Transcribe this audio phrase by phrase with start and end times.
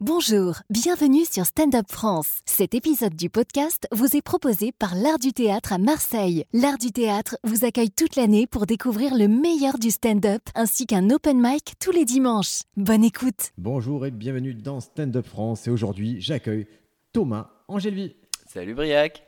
[0.00, 2.40] Bonjour, bienvenue sur Stand Up France.
[2.46, 6.46] Cet épisode du podcast vous est proposé par l'Art du théâtre à Marseille.
[6.54, 11.10] L'Art du théâtre vous accueille toute l'année pour découvrir le meilleur du stand-up ainsi qu'un
[11.10, 12.60] open mic tous les dimanches.
[12.78, 13.50] Bonne écoute.
[13.58, 15.66] Bonjour et bienvenue dans Stand Up France.
[15.66, 16.66] Et aujourd'hui, j'accueille
[17.12, 18.16] Thomas Angélevie.
[18.46, 19.22] Salut Briac.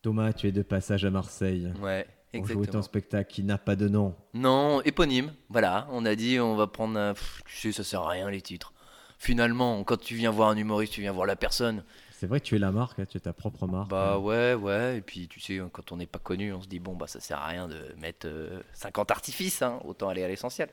[0.00, 1.74] Thomas, tu es de passage à Marseille.
[1.82, 2.78] Ouais, On joue exactement.
[2.78, 4.14] un spectacle qui n'a pas de nom.
[4.32, 5.34] Non, éponyme.
[5.50, 6.98] Voilà, on a dit on va prendre.
[6.98, 8.72] un- pff, tu sais, ça sert à rien les titres.
[9.18, 11.84] Finalement, quand tu viens voir un humoriste, tu viens voir la personne.
[12.12, 13.90] C'est vrai que tu es la marque, hein, tu es ta propre marque.
[13.90, 14.98] Bah ouais, ouais.
[14.98, 17.20] Et puis tu sais, quand on n'est pas connu, on se dit bon bah ça
[17.20, 19.60] sert à rien de mettre euh, 50 artifices.
[19.62, 19.80] Hein.
[19.84, 20.68] Autant aller à l'essentiel.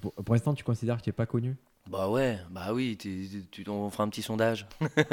[0.00, 1.56] Pour, pour l'instant, tu considères que tu n'es pas connu?
[1.88, 2.96] Bah ouais, bah oui.
[2.98, 4.66] tu, on fera un petit sondage.
[4.80, 5.04] tu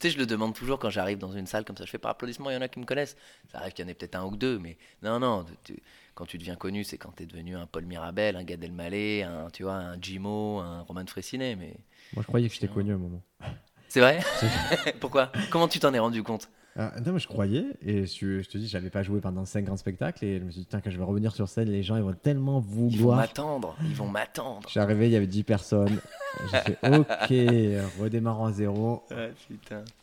[0.00, 1.84] sais, je le demande toujours quand j'arrive dans une salle comme ça.
[1.84, 2.48] Je fais par applaudissement.
[2.50, 3.16] Il y en a qui me connaissent.
[3.50, 5.44] Ça arrive qu'il y en ait peut-être un ou deux, mais non, non.
[5.64, 5.82] tu-
[6.14, 9.24] quand tu deviens connu, c'est quand tu es devenu un Paul Mirabel, un Gad Elmaleh,
[9.24, 11.74] un tu vois, un Jimo, un Roman Fressinet, mais
[12.14, 13.22] Moi, je croyais que je t'ai connu à un moment.
[13.88, 14.20] c'est vrai
[15.00, 15.30] Pourquoi?
[15.50, 16.48] Comment tu t'en es rendu compte?
[16.74, 19.62] Ah, non, mais je croyais, et je, je te dis, j'avais pas joué pendant 5
[19.66, 21.82] grands spectacles, et je me suis dit, putain, quand je vais revenir sur scène, les
[21.82, 23.18] gens, ils vont tellement Ils vont vouloir.
[23.18, 24.62] m'attendre, ils vont m'attendre.
[24.64, 26.00] Je suis arrivé, il y avait 10 personnes.
[26.50, 29.02] J'ai fait, ok, redémarrons à zéro.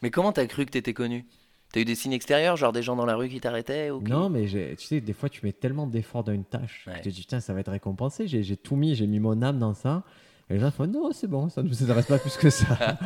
[0.03, 1.25] Mais comment t'as cru que t'étais connu?
[1.71, 4.45] T'as eu des signes extérieurs, genre des gens dans la rue qui t'arrêtaient Non, mais
[4.45, 6.83] tu sais, des fois, tu mets tellement d'efforts dans une tâche.
[6.87, 6.93] Ouais.
[6.97, 8.27] Tu te dis, putain, ça va être récompensé.
[8.27, 10.03] J'ai tout mis, j'ai mis mon âme dans ça.
[10.50, 12.66] Et les gens font, non, c'est bon, ça ne nous intéresse pas plus que ça.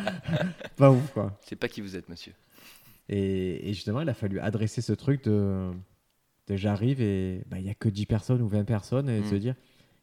[0.77, 1.37] pas ouf, quoi.
[1.43, 2.33] Je sais pas qui vous êtes, monsieur.
[3.09, 5.71] Et, et justement, il a fallu adresser ce truc de,
[6.47, 9.25] de j'arrive et bah, il y a que 10 personnes ou 20 personnes et Mm.
[9.29, 9.55] se dire,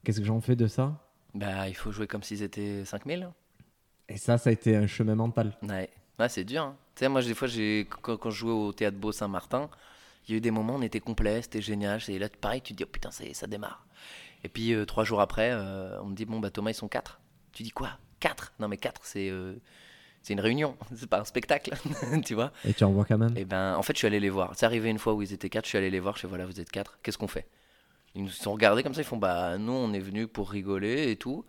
[0.04, 1.02] qu'est-ce que j'en fais de ça?
[1.34, 3.30] Bah, il faut jouer comme s'ils étaient 5000.
[4.08, 5.56] Et ça, ça a été un chemin mental.
[5.62, 6.62] Ouais, ouais c'est dur.
[6.62, 6.76] hein.
[6.94, 7.48] Tu sais, moi, des fois,
[8.02, 9.70] quand, quand je jouais au théâtre Beau Saint-Martin,
[10.28, 12.00] il y a eu des moments où on était complet, c'était génial.
[12.08, 13.86] Et là, pareil, tu te dis, oh putain, ça démarre.
[14.44, 16.88] Et puis, euh, trois jours après, euh, on me dit, bon, bah, Thomas, ils sont
[16.88, 17.19] quatre.
[17.52, 17.98] Tu dis quoi?
[18.20, 18.52] Quatre?
[18.58, 19.54] Non, mais quatre, c'est euh,
[20.22, 21.72] c'est une réunion, c'est pas un spectacle,
[22.24, 22.52] tu vois.
[22.64, 23.36] Et tu en vois quand même?
[23.36, 24.52] Et ben, en fait, je suis allé les voir.
[24.54, 26.28] C'est arrivé une fois où ils étaient quatre, je suis allé les voir, je fais,
[26.28, 27.46] voilà, vous êtes quatre, qu'est-ce qu'on fait?
[28.14, 31.10] Ils nous sont regardés comme ça, ils font, bah, nous, on est venus pour rigoler
[31.10, 31.44] et tout.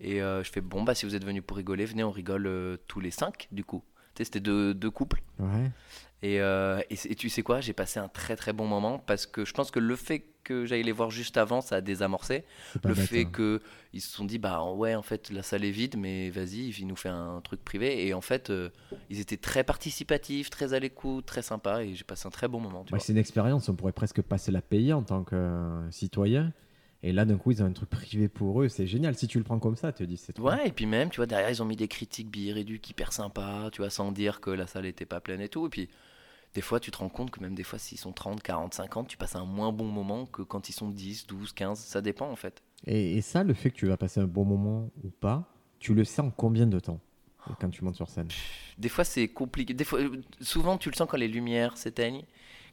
[0.00, 2.46] Et euh, je fais, bon, bah, si vous êtes venus pour rigoler, venez, on rigole
[2.46, 3.84] euh, tous les cinq, du coup.
[4.14, 5.22] Tu sais, c'était deux, deux couples.
[5.38, 5.70] Ouais.
[6.22, 9.44] Et, euh, et, tu sais quoi, j'ai passé un très très bon moment parce que
[9.44, 12.44] je pense que le fait que j'aille les voir juste avant, ça a désamorcé.
[12.84, 13.30] Le bête, fait hein.
[13.32, 16.70] que ils se sont dit, bah ouais, en fait, la salle est vide, mais vas-y,
[16.78, 18.06] il nous fait un truc privé.
[18.06, 18.70] Et en fait, euh,
[19.08, 22.60] ils étaient très participatifs, très à l'écoute, très sympas, et j'ai passé un très bon
[22.60, 22.84] moment.
[22.92, 26.52] Ouais, c'est une expérience, on pourrait presque passer la payer en tant que euh, citoyen.
[27.02, 28.68] Et là, d'un coup, ils ont un truc privé pour eux.
[28.68, 29.14] C'est génial.
[29.14, 30.38] Si tu le prends comme ça, tu te dis, c'est.
[30.38, 33.12] Ouais, et puis même, tu vois, derrière, ils ont mis des critiques billets réduits hyper
[33.12, 35.66] sympas, tu vois, sans dire que la salle était pas pleine et tout.
[35.66, 35.88] Et puis,
[36.54, 39.08] des fois, tu te rends compte que même des fois, s'ils sont 30, 40, 50,
[39.08, 42.28] tu passes un moins bon moment que quand ils sont 10, 12, 15, ça dépend
[42.28, 42.62] en fait.
[42.86, 45.44] Et, et ça, le fait que tu vas passer un bon moment ou pas,
[45.78, 47.00] tu le sais en combien de temps
[47.58, 48.28] quand tu montes sur scène?
[48.78, 49.74] Des fois, c'est compliqué.
[49.74, 50.00] Des fois,
[50.40, 52.24] souvent, tu le sens quand les lumières s'éteignent,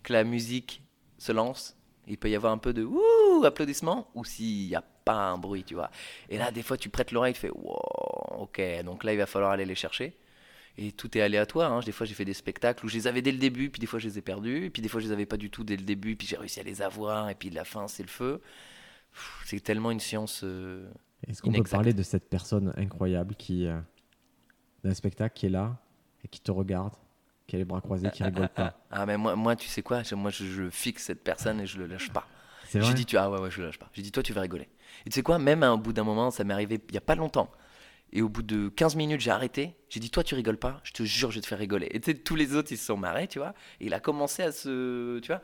[0.03, 0.83] que la musique
[1.17, 1.75] se lance.
[2.07, 5.37] Il peut y avoir un peu de ouh applaudissements ou s'il n'y a pas un
[5.37, 5.89] bruit, tu vois.
[6.29, 9.25] Et là, des fois, tu prêtes l'oreille, tu fais wow, ok, donc là, il va
[9.25, 10.17] falloir aller les chercher.
[10.79, 11.71] Et tout est aléatoire.
[11.73, 11.79] hein.
[11.85, 13.87] Des fois, j'ai fait des spectacles où je les avais dès le début, puis des
[13.87, 15.63] fois, je les ai perdus, et puis des fois, je les avais pas du tout
[15.63, 18.09] dès le début, puis j'ai réussi à les avoir, et puis la fin, c'est le
[18.09, 18.41] feu.
[19.45, 20.41] C'est tellement une science.
[20.43, 20.87] euh,
[21.27, 23.79] Est-ce qu'on peut parler de cette personne incroyable qui, euh,
[24.83, 25.77] d'un spectacle, qui est là
[26.23, 26.93] et qui te regarde,
[27.47, 28.77] qui a les bras croisés, qui rigole pas?
[28.91, 30.03] Ah, mais moi, moi, tu sais quoi?
[30.13, 32.27] Moi, je, je fixe cette personne et je le lâche pas.
[32.65, 33.89] C'est J'ai dit, tu ah ouais, ouais, je le lâche pas.
[33.93, 34.69] J'ai dit, toi, tu vas rigoler.
[35.05, 36.97] Et tu sais quoi, même à un bout d'un moment, ça m'est arrivé il y
[36.97, 37.49] a pas longtemps.
[38.13, 39.75] Et au bout de 15 minutes, j'ai arrêté.
[39.89, 40.79] J'ai dit, toi, tu rigoles pas.
[40.83, 41.87] Je te jure, je vais te faire rigoler.
[41.91, 43.53] Et tous les autres, ils se sont marrés, tu vois.
[43.81, 45.19] Et il a commencé à se.
[45.19, 45.41] Tu vois.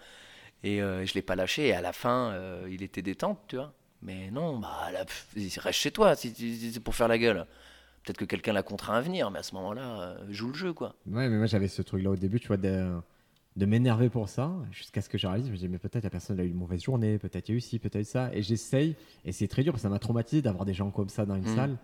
[0.63, 1.67] Et euh, je l'ai pas lâché.
[1.67, 3.73] Et à la fin, euh, il était détente, tu vois.
[4.01, 5.27] Mais non, bah, là, pff,
[5.59, 6.33] reste chez toi si,
[6.73, 7.45] c'est pour faire la gueule.
[8.03, 10.73] Peut-être que quelqu'un l'a contraint à venir, mais à ce moment-là, euh, joue le jeu,
[10.73, 10.95] quoi.
[11.07, 12.91] Ouais, mais moi j'avais ce truc-là au début, tu vois, de,
[13.55, 15.47] de m'énerver pour ça, jusqu'à ce que je réalise.
[15.47, 17.55] Je me dis, mais peut-être la personne a eu une mauvaise journée, peut-être il y
[17.55, 18.29] a eu ci, peut-être ça.
[18.33, 21.07] Et j'essaye, et c'est très dur parce que ça m'a traumatisé d'avoir des gens comme
[21.07, 21.55] ça dans une Mm.
[21.55, 21.77] salle.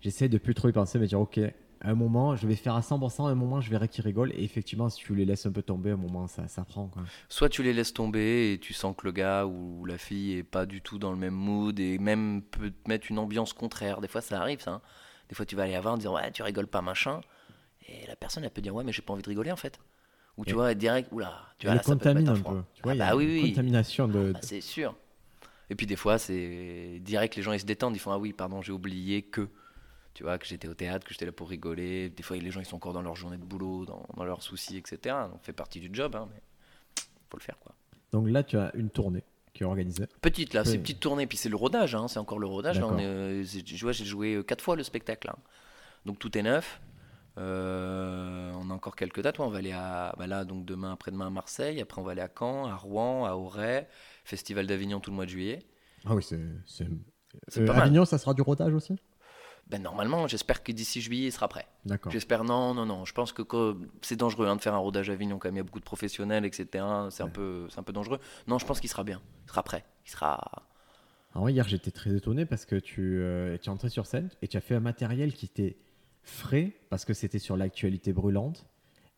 [0.00, 1.38] J'essaye de plus trop y penser, me dire, ok,
[1.80, 4.32] à un moment, je vais faire à 100%, à un moment, je verrai qu'ils rigolent.
[4.32, 6.88] Et effectivement, si tu les laisses un peu tomber, à un moment, ça, ça prend.
[6.88, 7.02] Quoi.
[7.28, 10.42] soit tu les laisses tomber et tu sens que le gars ou la fille est
[10.44, 14.00] pas du tout dans le même mood et même peut te mettre une ambiance contraire.
[14.00, 14.72] Des fois, ça arrive, ça.
[14.72, 14.82] hein.
[15.28, 17.20] Des fois, tu vas aller avoir en disant ouais, tu rigoles pas, machin.
[17.88, 19.78] Et la personne, elle peut dire ouais, mais j'ai pas envie de rigoler en fait.
[20.36, 22.62] Ou tu Et- vois, direct, oula, tu vois, là, ça peut mettre un peu.
[22.74, 23.50] Tu vois, Ah y a bah oui, une oui.
[23.50, 24.32] contamination de.
[24.32, 24.94] Bah, c'est sûr.
[25.70, 28.32] Et puis des fois, c'est direct, les gens ils se détendent, ils font ah oui,
[28.32, 29.48] pardon, j'ai oublié que.
[30.18, 32.10] Tu vois, que j'étais au théâtre, que j'étais là pour rigoler.
[32.10, 34.42] Des fois, les gens ils sont encore dans leur journée de boulot, dans, dans leurs
[34.42, 35.14] soucis, etc.
[35.30, 36.42] Donc, fait partie du job, hein, mais
[37.30, 37.72] faut le faire quoi.
[38.10, 39.22] Donc là, tu as une tournée
[39.54, 40.06] qui est organisée.
[40.20, 40.78] Petite là, c'est Oui.
[40.78, 42.80] petite tournée, puis c'est le rodage, hein, c'est encore le rodage.
[42.80, 43.00] Là, on D'accord.
[43.04, 45.36] est, euh, c'est- vois, j'ai joué euh, quatre fois le spectacle, là.
[46.04, 46.80] donc tout est neuf.
[47.38, 49.38] Euh, on a encore quelques dates.
[49.38, 51.80] Ouais, on va aller à bah là donc demain, après-demain à Marseille.
[51.80, 53.86] Après on va aller à Caen, à Rouen, à Auray,
[54.24, 55.60] Festival d'Avignon tout le mois de juillet.
[56.04, 56.40] Ah oui, c'est.
[56.66, 56.88] c'est-
[57.48, 57.82] C'est Euh, mal.
[57.82, 58.96] Avignon, ça sera du rodage aussi?
[59.68, 61.66] Ben normalement, j'espère que d'ici juillet, il sera prêt.
[61.84, 62.10] D'accord.
[62.10, 63.04] J'espère non, non, non.
[63.04, 65.56] Je pense que que c'est dangereux hein, de faire un rodage à Avignon quand même.
[65.56, 66.84] Il y a beaucoup de professionnels, etc.
[67.10, 68.18] C'est un peu, c'est un peu dangereux.
[68.46, 69.20] Non, je pense qu'il sera bien.
[69.44, 69.84] Il sera prêt.
[70.06, 70.36] Il sera.
[71.32, 74.30] Alors, moi, hier, j'étais très étonné parce que tu, euh, tu es entré sur scène
[74.40, 75.76] et tu as fait un matériel qui était
[76.22, 78.66] frais parce que c'était sur l'actualité brûlante.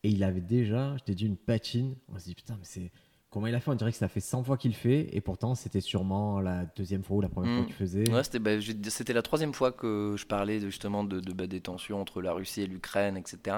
[0.03, 1.95] Et il avait déjà, je t'ai dit, une patine.
[2.09, 2.91] On s'est dit, putain, mais c'est.
[3.31, 5.07] Comment il a fait On dirait que ça fait 100 fois qu'il le fait.
[5.13, 7.55] Et pourtant, c'était sûrement la deuxième fois ou la première Mm.
[7.55, 8.09] fois que tu faisais.
[8.11, 11.31] Ouais, c'était bah, je- c'était la troisième fois que je parlais de, justement de, de,
[11.31, 13.55] bah, des tensions entre la Russie et l'Ukraine, etc.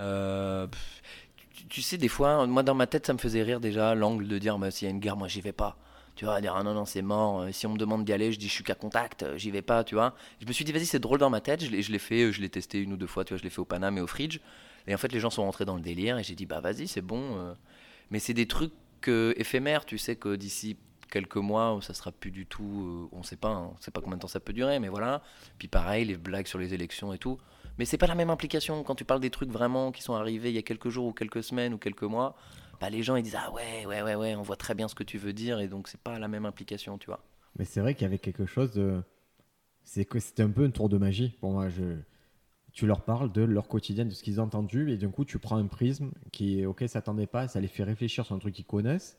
[0.00, 0.66] Euh,
[1.54, 4.28] tu, tu sais, des fois, moi dans ma tête, ça me faisait rire déjà l'angle
[4.28, 5.78] de dire bah, s'il y a une guerre, moi j'y vais pas.
[6.16, 7.40] Tu vois, dire ah non, non, c'est mort.
[7.40, 9.50] Euh, Si on me demande d'y aller, je dis je suis qu'à contact, euh, j'y
[9.50, 10.14] vais pas, tu vois.
[10.40, 11.64] Je me suis dit, vas-y, c'est drôle dans ma tête.
[11.64, 13.44] Je l'ai je l'ai fait, je l'ai testé une ou deux fois, tu vois, je
[13.44, 14.40] l'ai fait au Paname et au Fridge.
[14.86, 16.86] Et en fait, les gens sont rentrés dans le délire et j'ai dit, bah vas-y,
[16.86, 17.54] c'est bon.
[18.14, 18.72] Mais c'est des trucs
[19.08, 20.76] éphémères, tu sais, que d'ici
[21.10, 23.08] quelques mois, ça sera plus du tout.
[23.10, 24.86] euh, on sait pas, hein, on sait pas combien de temps ça peut durer, mais
[24.86, 25.20] voilà.
[25.58, 27.38] Puis pareil, les blagues sur les élections et tout.
[27.76, 30.50] Mais c'est pas la même implication quand tu parles des trucs vraiment qui sont arrivés
[30.50, 32.36] il y a quelques jours ou quelques semaines ou quelques mois.
[32.80, 34.94] Bah, les gens ils disent ah ouais ouais ouais ouais on voit très bien ce
[34.94, 37.18] que tu veux dire et donc c'est pas la même implication tu vois.
[37.58, 39.02] Mais c'est vrai qu'il y avait quelque chose de.
[39.82, 41.68] C'est que c'était un peu un tour de magie pour moi.
[41.68, 41.96] Je...
[42.74, 45.38] Tu leur parles de leur quotidien, de ce qu'ils ont entendu, et d'un coup, tu
[45.38, 48.52] prends un prisme qui, ok, ça t'attendait pas, ça les fait réfléchir sur un truc
[48.54, 49.16] qu'ils connaissent,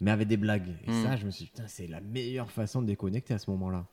[0.00, 0.74] mais avec des blagues.
[0.86, 1.02] Et Mm.
[1.04, 3.86] ça, je me suis dit, putain, c'est la meilleure façon de déconnecter à ce moment-là.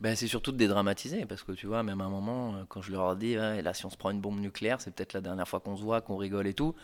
[0.00, 2.82] Ben, c'est surtout de dédramatiser parce que tu vois, même à un moment, euh, quand
[2.82, 5.48] je leur dis, là, si on se prend une bombe nucléaire, c'est peut-être la dernière
[5.48, 6.74] fois qu'on se voit, qu'on rigole et tout.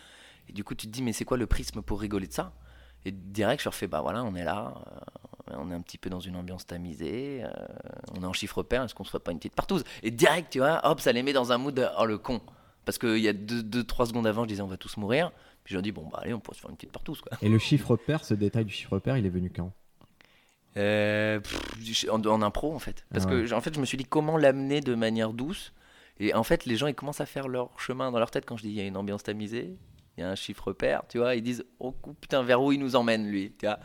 [0.48, 2.54] Et du coup, tu te dis, mais c'est quoi le prisme pour rigoler de ça?
[3.04, 5.00] Et direct, je leur fais, bah voilà, on est là, euh,
[5.50, 7.48] on est un petit peu dans une ambiance tamisée, euh,
[8.16, 9.84] on est en chiffre pair, est-ce qu'on se ferait pas une petite partouze?
[10.02, 12.40] Et direct, tu vois, hop, ça les met dans un mood, de, oh le con.
[12.84, 15.30] Parce qu'il y a 2-3 deux, secondes avant, je disais, on va tous mourir.
[15.64, 17.36] Puis je leur dis, bon, bah allez, on pourrait se faire une petite partouze, quoi.
[17.40, 19.72] Et le chiffre pair, ce détail du chiffre pair, il est venu quand?
[20.76, 23.04] Euh, pff, en, en impro en fait.
[23.12, 23.52] Parce Ah que ouais.
[23.52, 25.72] en fait, je me suis dit comment l'amener de manière douce.
[26.18, 28.56] Et en fait, les gens ils commencent à faire leur chemin dans leur tête quand
[28.56, 29.76] je dis il y a une ambiance tamisée,
[30.16, 31.36] il y a un chiffre pair, tu vois.
[31.36, 33.78] Ils disent oh putain vers où il nous emmène lui, tu vois.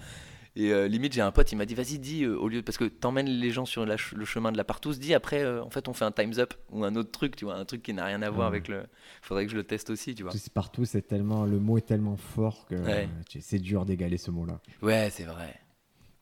[0.56, 2.78] Et euh, limite j'ai un pote, il m'a dit vas-y dis euh, au lieu parce
[2.78, 5.64] que t'emmènes les gens sur la ch- le chemin de la partouze, dis après euh,
[5.64, 7.84] en fait on fait un times up ou un autre truc, tu vois, un truc
[7.84, 8.58] qui n'a rien à voir ouais.
[8.58, 8.84] avec le.
[9.22, 10.34] Faudrait que je le teste aussi, tu vois.
[10.54, 11.46] Partout, c'est tellement.
[11.46, 13.08] Le mot est tellement fort que Ouais.
[13.40, 14.60] c'est dur d'égaler ce mot-là.
[14.82, 15.56] Ouais c'est vrai,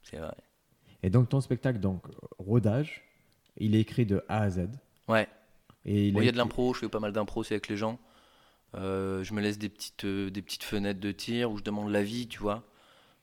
[0.03, 0.35] c'est vrai.
[1.03, 2.03] Et donc, ton spectacle, donc,
[2.38, 3.03] rodage,
[3.57, 4.68] il est écrit de A à Z.
[5.07, 5.27] Ouais.
[5.85, 7.77] Et il Bon, y a de l'impro, je fais pas mal d'impro aussi avec les
[7.77, 7.97] gens.
[8.74, 12.39] Je me laisse des petites, des petites fenêtres de tir où je demande l'avis, tu
[12.39, 12.63] vois,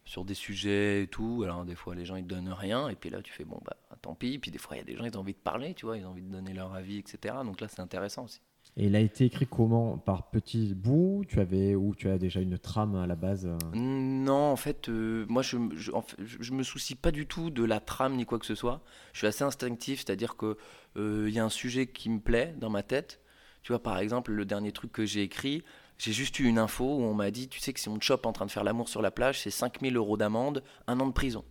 [0.05, 1.43] sur des sujets et tout.
[1.45, 3.59] Alors des fois les gens ils te donnent rien et puis là tu fais bon
[3.65, 4.39] bah tant pis.
[4.39, 5.97] Puis des fois il y a des gens ils ont envie de parler, tu vois,
[5.97, 7.35] ils ont envie de donner leur avis, etc.
[7.45, 8.41] Donc là c'est intéressant aussi.
[8.77, 9.99] Et il a été écrit comment?
[9.99, 13.47] Par petits bouts Tu avais ou tu as déjà une trame à la base?
[13.75, 17.27] Non, en fait, euh, moi je, je, en fait, je- je me soucie pas du
[17.27, 18.83] tout de la trame ni quoi que ce soit.
[19.13, 20.57] Je suis assez instinctif, c'est-à-dire que
[20.97, 23.21] euh, il y a un sujet qui me plaît dans ma tête.
[23.63, 25.63] Tu vois, par exemple, le dernier truc que j'ai écrit,
[25.99, 28.05] j'ai juste eu une info où on m'a dit, tu sais que si on te
[28.05, 31.07] chope en train de faire l'amour sur la plage, c'est 5000 euros d'amende, un an
[31.07, 31.45] de prison.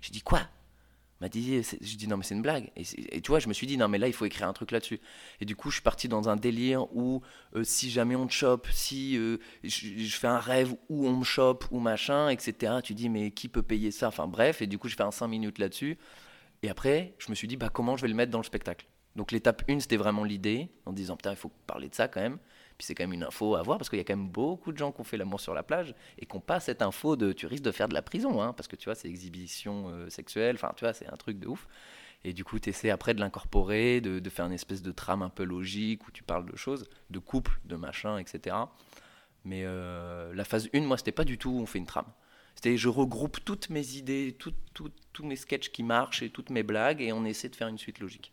[0.00, 0.40] J'ai dit quoi?
[1.20, 2.70] M'a dit, je dis non mais c'est une blague.
[2.76, 4.70] Et, tu vois, je me suis dit non mais là il faut écrire un truc
[4.70, 5.00] là-dessus.
[5.40, 7.22] Et du coup, je suis parti dans un délire où
[7.56, 11.16] euh, si jamais on te chope, si euh, je, je fais un rêve où on
[11.16, 12.74] me chope ou machin, etc.
[12.84, 14.08] Tu dis mais qui peut payer ça?
[14.08, 15.98] Enfin bref, et du coup je fais un 5 minutes là-dessus.
[16.62, 18.86] Et après, je me suis dit bah comment je vais le mettre dans le spectacle?
[19.16, 22.20] Donc l'étape 1, c'était vraiment l'idée, en disant putain il faut parler de ça quand
[22.20, 22.38] même.
[22.78, 24.70] Puis c'est quand même une info à avoir parce qu'il y a quand même beaucoup
[24.70, 27.16] de gens qui ont fait l'amour sur la plage et qui n'ont pas cette info
[27.16, 29.88] de tu risques de faire de la prison, hein, parce que tu vois c'est exhibition
[29.88, 31.66] euh, sexuelle, enfin tu vois c'est un truc de ouf.
[32.24, 35.22] Et du coup, tu essaies après de l'incorporer, de, de faire une espèce de trame
[35.22, 38.56] un peu logique où tu parles de choses, de couple, de machin, etc.
[39.44, 42.10] Mais euh, la phase 1, moi, c'était pas du tout on fait une trame.
[42.56, 47.00] C'était je regroupe toutes mes idées, tous mes sketchs qui marchent et toutes mes blagues
[47.00, 48.32] et on essaie de faire une suite logique.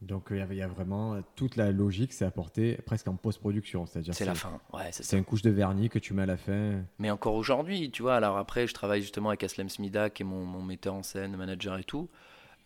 [0.00, 3.08] Donc, il y avait- il y a vraiment euh, toute la logique, c'est apporté presque
[3.08, 3.84] en post-production.
[3.86, 6.36] C'est-à-dire C'est la fin, ouais, c'est une couche de vernis que tu mets à la
[6.36, 6.82] fin.
[6.98, 10.26] Mais encore aujourd'hui, tu vois, alors après, je travaille justement avec Aslem Smida, qui est
[10.26, 12.08] mon, mon metteur en scène, manager et tout.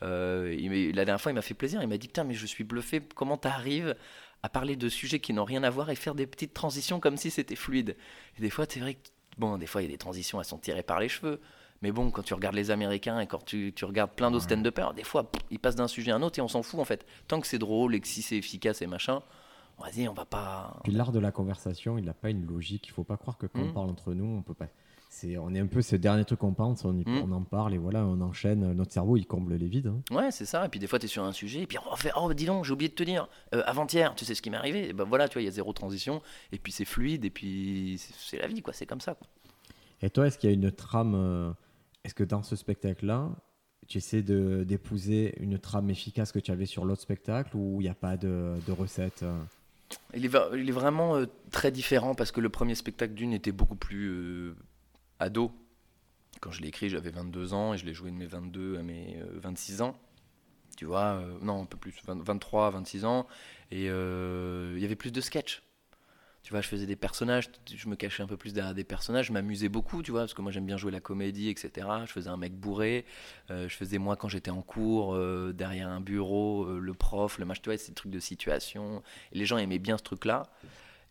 [0.02, 1.80] Euh, il la dernière fois, il m'a fait plaisir.
[1.82, 3.00] Il m'a dit Putain, mais je suis bluffé.
[3.14, 3.94] Comment tu arrives
[4.42, 7.16] à parler de sujets qui n'ont rien à voir et faire des petites transitions comme
[7.16, 7.96] si c'était fluide?
[8.36, 9.08] Et des fois, c'est vrai que,
[9.38, 11.40] bon, des fois, il y a des transitions, elles sont tirées par les cheveux.
[11.82, 14.54] Mais bon, quand tu regardes les Américains et quand tu, tu regardes plein d'autres Ouais.
[14.54, 16.78] stand-uppers, des fois, pff, ils passent d'un sujet à un autre et on s'en fout
[16.80, 17.04] en fait.
[17.28, 19.20] Tant que c'est drôle et que si c'est efficace et machin,
[19.80, 20.80] vas-y, on va pas.
[20.84, 22.86] Puis l'art de la conversation, il n'a pas une logique.
[22.86, 23.74] Il faut pas croire que quand on Mm.
[23.74, 24.68] parle entre nous, on peut pas.
[25.14, 27.22] C'est, on est un peu ce dernier truc qu'on pense, on, y- Mm.
[27.24, 28.72] on en parle et voilà, on enchaîne.
[28.72, 29.88] Notre cerveau, il comble les vides.
[29.88, 30.00] hein.
[30.14, 30.64] Ouais, c'est ça.
[30.64, 32.46] Et puis des fois, tu es sur un sujet, et puis on fait Oh, dis
[32.46, 34.88] donc, j'ai oublié de te dire, euh, avant-hier, tu sais ce qui m'est arrivé?
[34.88, 37.30] Et ben voilà, tu vois, il y a zéro transition, et puis c'est fluide, et
[37.30, 39.14] puis c'est- c'est la vie, quoi, c'est comme ça.
[39.14, 39.26] Quoi.
[40.00, 41.52] Et toi, est-ce qu'il y a une trame euh,
[42.04, 43.30] Est-ce que dans ce spectacle-là,
[43.88, 47.90] tu essaies d'épouser une trame efficace que tu avais sur l'autre spectacle ou il n'y
[47.90, 49.38] a pas de, de recette euh?
[50.14, 54.08] Il est, vraiment euh, très différent parce que le premier spectacle d'une était beaucoup plus
[54.08, 54.56] euh,
[55.18, 55.52] ado.
[56.40, 58.82] Quand je l'ai écrit, j'avais 22 ans et je l'ai joué de mes 22 à
[58.82, 59.98] mes euh, 26 ans.
[60.76, 63.26] Tu vois, non, un peu plus, 20 23, 26 ans.
[63.70, 65.62] Et il y avait plus de sketch.
[66.42, 69.26] Tu vois, je faisais des personnages, je me cachais un peu plus derrière des personnages,
[69.26, 71.86] je m'amusais beaucoup, tu vois, parce que moi j'aime bien jouer la comédie, etc.
[72.04, 73.04] Je faisais un mec bourré,
[73.50, 77.38] euh, je faisais moi quand j'étais en cours, euh, derrière un bureau, euh, le prof,
[77.38, 79.04] le match, tu vois, ces trucs de situation.
[79.30, 80.42] Et les gens aimaient bien ce truc-là.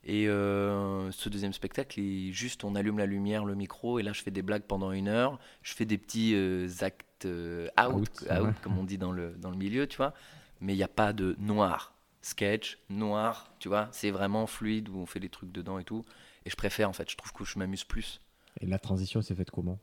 [0.03, 4.21] Et ce deuxième spectacle, il- juste on allume la lumière, le micro, et là je
[4.23, 5.39] fais des blagues pendant une heure.
[5.61, 6.35] Je fais des petits
[6.81, 10.13] actes out, Out, comme on dit dans le, dans le milieu, tu vois.
[10.59, 11.90] Mais il n'y a pas de noir.
[12.21, 13.89] Sketch, noir, tu vois.
[13.91, 16.03] C'est vraiment fluide où on fait des trucs dedans et tout.
[16.45, 18.21] Et je préfère en fait, je trouve que je m'amuse plus
[18.59, 19.79] Et la transition s'est faite comment?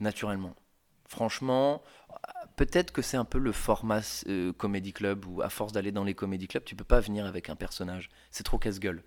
[0.00, 0.54] Naturellement.
[1.06, 1.82] Franchement,
[2.56, 6.04] peut-être que c'est un peu le format euh, comedy club où à force d'aller dans
[6.04, 8.10] les comedy clubs, tu peux pas venir avec un personnage.
[8.30, 9.02] C'est trop casse-gueule.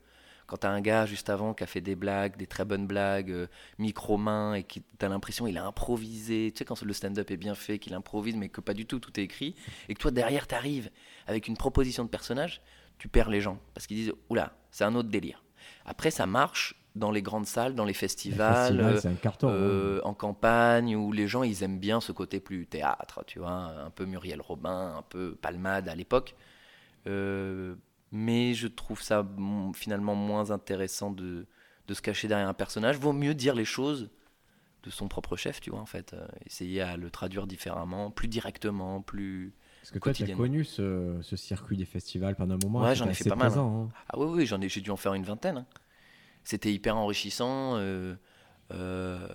[0.47, 3.31] Quand t'as un gars juste avant qui a fait des blagues, des très bonnes blagues,
[3.31, 3.47] euh,
[3.79, 7.55] micro-main, et qui t'as l'impression il a improvisé, tu sais, quand le stand-up est bien
[7.55, 9.55] fait, qu'il improvise, mais que pas du tout, tout est écrit,
[9.89, 10.89] et que toi derrière t'arrives
[11.27, 12.61] avec une proposition de personnage,
[12.97, 13.59] tu perds les gens.
[13.73, 15.43] Parce qu'ils disent, oula, c'est un autre délire.
[15.85, 19.01] Après, ça marche dans les grandes salles, dans les Le festivals.
[19.21, 19.47] carton.
[19.49, 23.51] euh, en campagne où les gens ils aiment bien ce côté plus théâtre, tu vois,
[23.51, 26.35] un peu Muriel Robin, un peu Palmade à l'époque.
[27.07, 27.75] Euh,
[28.11, 29.25] mais je trouve ça
[29.73, 31.45] finalement moins intéressant de,
[31.87, 32.97] de se cacher derrière un personnage.
[32.97, 34.09] Vaut mieux dire les choses
[34.83, 36.13] de son propre chef, tu vois, en fait.
[36.13, 39.53] Euh, essayer à le traduire différemment, plus directement, plus.
[39.81, 42.81] Parce que toi, tu as connu ce, ce circuit des festivals pendant un moment.
[42.81, 43.89] Ouais, c'était j'en ai fait pas mal, présent, hein.
[44.09, 45.57] Ah oui, oui, j'en ai, j'ai dû en faire une vingtaine.
[45.57, 45.65] hein.
[46.43, 47.75] C'était hyper enrichissant.
[47.77, 48.15] euh,
[48.71, 49.27] euh,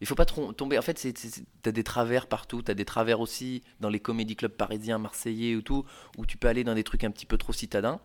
[0.00, 0.78] il faut pas tomber.
[0.78, 1.14] En fait, c'est-
[1.62, 2.62] t'as des travers partout.
[2.62, 5.84] T'as des travers aussi dans les comédie clubs parisiens, marseillais ou tout,
[6.18, 8.00] où tu peux aller dans des trucs un petit peu trop citadins.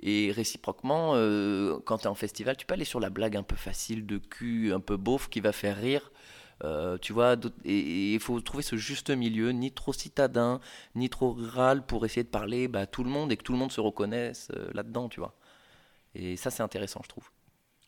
[0.00, 3.42] Et réciproquement, euh, quand tu es en festival, tu peux aller sur la blague un
[3.42, 6.10] peu facile de cul, un peu beauf, qui va faire rire.
[6.64, 10.60] Euh, tu vois, et il faut trouver ce juste milieu, ni trop citadin,
[10.94, 13.52] ni trop rural, pour essayer de parler bah, à tout le monde et que tout
[13.52, 15.34] le monde se reconnaisse euh, là-dedans, tu vois.
[16.14, 17.30] Et ça, c'est intéressant, je trouve.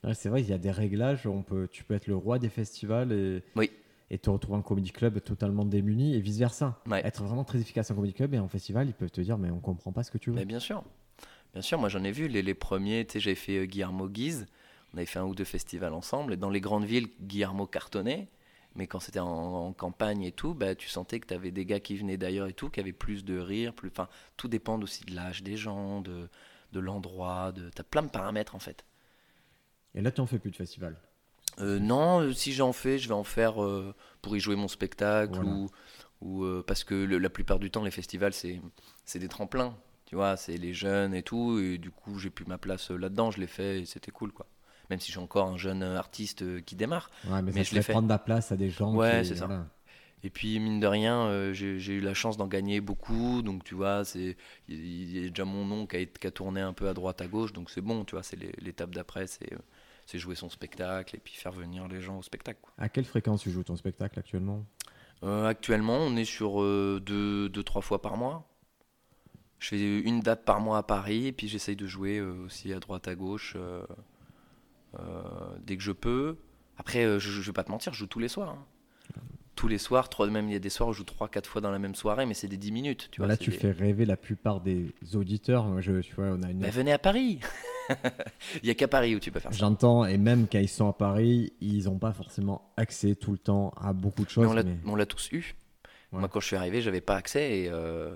[0.04, 1.26] Ouais, c'est vrai, il y a des réglages.
[1.26, 3.70] On peut, tu peux être le roi des festivals et, Oui.
[4.10, 6.80] et te retrouver en comedy club totalement démuni et vice versa.
[6.86, 7.04] Ouais.
[7.04, 9.50] Être vraiment très efficace en comedy club et en festival, ils peuvent te dire mais
[9.50, 10.36] on comprend pas ce que tu veux.
[10.36, 10.84] Mais bien sûr.
[11.52, 13.04] Bien sûr, moi j'en ai vu les, les premiers.
[13.06, 14.46] Tu sais, j'avais fait euh, Guillermo Guise.
[14.94, 16.34] On avait fait un ou deux festivals ensemble.
[16.34, 18.28] Et dans les grandes villes, Guillermo cartonnait.
[18.76, 19.26] Mais quand c'était en,
[19.68, 22.46] en campagne et tout, bah, tu sentais que tu avais des gars qui venaient d'ailleurs
[22.46, 23.72] et tout, qui avaient plus de rire.
[23.72, 23.90] Plus...
[24.36, 26.28] Tout dépend aussi de l'âge des gens, de,
[26.72, 27.52] de l'endroit.
[27.52, 27.70] De...
[27.74, 28.84] Tu as plein de paramètres en fait.
[29.96, 30.96] Et là, tu en fais plus de festival.
[31.60, 34.68] Euh, non, euh, si j'en fais, je vais en faire euh, pour y jouer mon
[34.68, 35.50] spectacle Voilà.
[35.50, 35.70] ou,
[36.20, 39.74] ou euh, parce que le- la plupart du temps, les festivals, c'est des tremplins.
[40.04, 41.58] Tu vois, c'est les jeunes et tout.
[41.58, 43.30] Et du coup, j'ai plus ma place là-dedans.
[43.30, 44.46] Je l'ai fait et c'était cool, quoi.
[44.90, 47.10] Même si j'ai encore un jeune artiste qui démarre.
[47.28, 48.94] Ouais, mais, je l'ai fait prendre la place à des gens.
[48.94, 49.66] Ouais, c'est ça.
[50.22, 53.42] Et puis, mine de rien, euh, j'ai eu la chance d'en gagner beaucoup.
[53.42, 54.02] Donc, tu vois,
[54.68, 57.20] il y a déjà mon nom qui a, qui a tourné un peu à droite,
[57.20, 57.52] à gauche.
[57.52, 59.26] Donc, c'est bon, tu vois, c'est l'é- l'étape d'après.
[59.26, 59.50] C'est
[60.06, 62.60] c'est jouer son spectacle et puis faire venir les gens au spectacle.
[62.62, 62.72] quoi.
[62.78, 64.64] À quelle fréquence tu joues ton spectacle actuellement?
[65.22, 68.48] Euh, actuellement, on est sur euh, deux, deux, trois fois par mois.
[69.58, 72.72] Je fais une date par mois à Paris, et puis j'essaye de jouer euh, aussi
[72.72, 73.56] à droite, à gauche,
[75.60, 76.36] dès que je peux.
[76.78, 78.50] Après, je, je vais pas te mentir, je joue tous les soirs.
[78.50, 78.64] hein.
[79.56, 81.48] Tous les soirs, trois, même il y a des soirs où je joue trois, quatre
[81.48, 83.08] fois dans la même soirée, mais c'est des 10 minutes.
[83.10, 85.64] Tu vois, Là, tu des- fais rêver la plupart des auditeurs.
[85.64, 86.58] Moi, je, tu vois, on a une.
[86.60, 87.40] Bah, venez à Paris
[88.62, 89.58] Il y a qu'à Paris où tu peux faire ça.
[89.58, 93.38] J'entends, et même quand ils sont à Paris, ils n'ont pas forcément accès tout le
[93.38, 94.46] temps à beaucoup de Mais choses.
[94.48, 95.54] on l'a mais- tous eu.
[96.12, 96.20] Ouais.
[96.20, 98.14] Moi, quand je suis arrivé, j'avais pas accès et euh,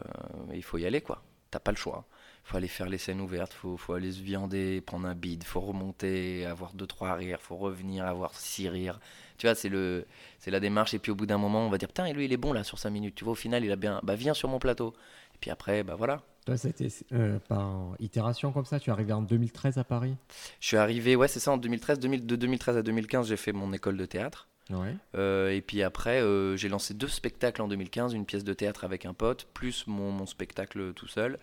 [0.54, 1.22] il faut y aller, quoi.
[1.50, 2.04] T'as pas le choix.
[2.50, 5.60] Faut aller faire les scènes ouvertes, faut, faut aller se viander, prendre un bide, faut
[5.60, 8.98] remonter, avoir deux trois rires, faut revenir, avoir six rires.
[9.38, 10.04] Tu vois, c'est le,
[10.40, 10.92] c'est la démarche.
[10.92, 12.52] Et puis au bout d'un moment, on va dire putain, et lui il est bon
[12.52, 13.14] là sur 5 minutes.
[13.14, 14.94] Tu vois, au final, il a bien, bah viens sur mon plateau.
[15.34, 16.22] Et puis après, bah voilà.
[16.44, 18.80] Toi, été euh, par itération comme ça.
[18.80, 20.16] Tu es arrivé en 2013 à Paris?
[20.58, 22.00] Je suis arrivé, ouais, c'est ça, en 2013.
[22.00, 24.48] 2000 de 2013 à 2015, j'ai fait mon école de théâtre.
[24.70, 24.96] Ouais.
[25.14, 28.82] Euh, et puis après, euh, j'ai lancé deux spectacles en 2015, une pièce de théâtre
[28.84, 31.38] avec un pote, plus mon, mon spectacle tout seul.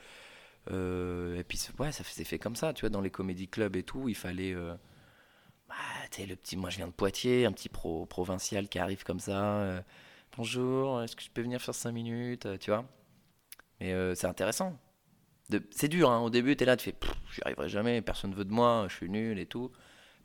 [0.72, 3.76] Euh, et puis ouais, ça s'est fait comme ça, tu vois, dans les comédie clubs
[3.76, 4.74] et tout, il fallait, euh,
[5.70, 5.76] bah,
[6.20, 9.60] le petit, moi je viens de Poitiers, un petit pro, provincial qui arrive comme ça.
[9.60, 9.82] euh,
[10.38, 12.86] Bonjour, est-ce que je peux venir faire 5 minutes Tu vois
[13.80, 14.78] Mais c'est intéressant.
[15.72, 16.20] C'est dur, hein.
[16.20, 16.96] au début, tu es là, tu fais,
[17.34, 19.72] j'y arriverai jamais, personne veut de moi, je suis nul et tout.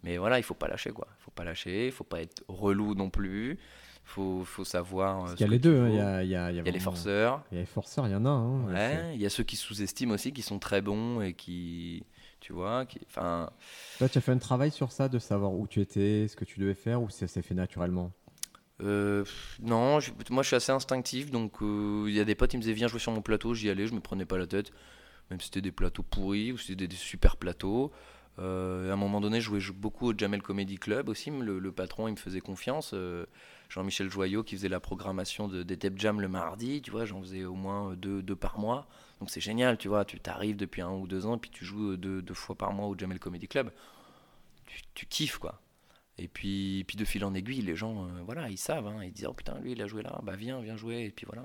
[0.02, 1.06] Mais voilà, il faut pas lâcher, quoi.
[1.20, 3.58] Il faut pas lâcher, il faut pas être relou non plus.
[4.04, 5.26] Faut, faut savoir.
[5.26, 5.88] euh, qu'il y a les deux.
[5.88, 7.42] Il y a, il y a- il y a Il y a les forceurs.
[7.50, 8.28] Il y a les forceurs, il y en a.
[8.30, 12.04] hein, Ouais, il y a ceux qui sous-estiment aussi, qui sont très bons et qui,
[12.40, 13.50] tu vois, qui, enfin,
[13.99, 16.44] Toi, tu as fait un travail sur ça, de savoir où tu étais, ce que
[16.44, 18.12] tu devais faire, ou ça s'est fait naturellement?
[18.82, 19.25] Euh,
[19.61, 22.56] non, je- moi je suis assez instinctif, donc euh, il y a des potes qui
[22.56, 24.73] me disaient viens jouer sur mon plateau, j'y allais, je me prenais pas la tête,
[25.30, 27.92] même si c'était des plateaux pourris ou si c'était des, des super plateaux.
[28.38, 32.08] Euh, à un moment donné, je jouais beaucoup au Jamel Comedy Club aussi, le, patron
[32.08, 32.92] il me faisait confiance.
[32.94, 33.26] euh,
[33.68, 37.20] Jean-Michel Joyot qui faisait la programmation de, des Deb Jam le mardi, tu vois, j'en
[37.20, 38.86] faisais au moins deux, deux par mois.
[39.20, 41.64] Donc c'est génial, tu vois, tu t'arrives depuis un ou deux ans et puis tu
[41.64, 43.70] joues deux, fois par mois au Jamel Comedy Club.
[44.94, 45.60] Tu, kiffes quoi.
[46.18, 49.26] Et puis, de fil en aiguille, les gens, euh, voilà, ils savent, hein, ils disent
[49.28, 51.44] oh putain, lui il a joué là, bah viens, viens jouer, et puis voilà.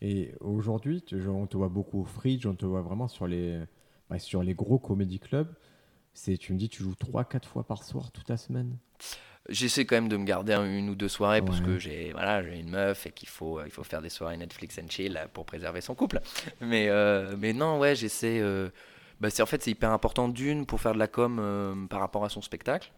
[0.00, 3.62] Et aujourd'hui, on te voit beaucoup au Fridge, on te voit vraiment sur les,
[4.18, 5.52] sur les gros comédie clubs.
[6.12, 8.76] C'est, tu me dis, tu joues 3-4 fois par soir toute la semaine
[9.50, 12.42] J'essaie quand même de me garder un- une ou deux soirées parce que j'ai voilà,
[12.42, 15.26] j'ai une meuf et qu'il faut, il faut faire des soirées Netflix and chill euh,
[15.30, 16.20] pour préserver son couple.
[16.62, 18.40] Mais, euh, mais non, ouais, j'essaie.
[18.40, 18.70] euh,
[19.20, 22.00] bah, c'est, en fait, c'est hyper important d'une pour faire de la com euh, par
[22.00, 22.90] rapport à son spectacle.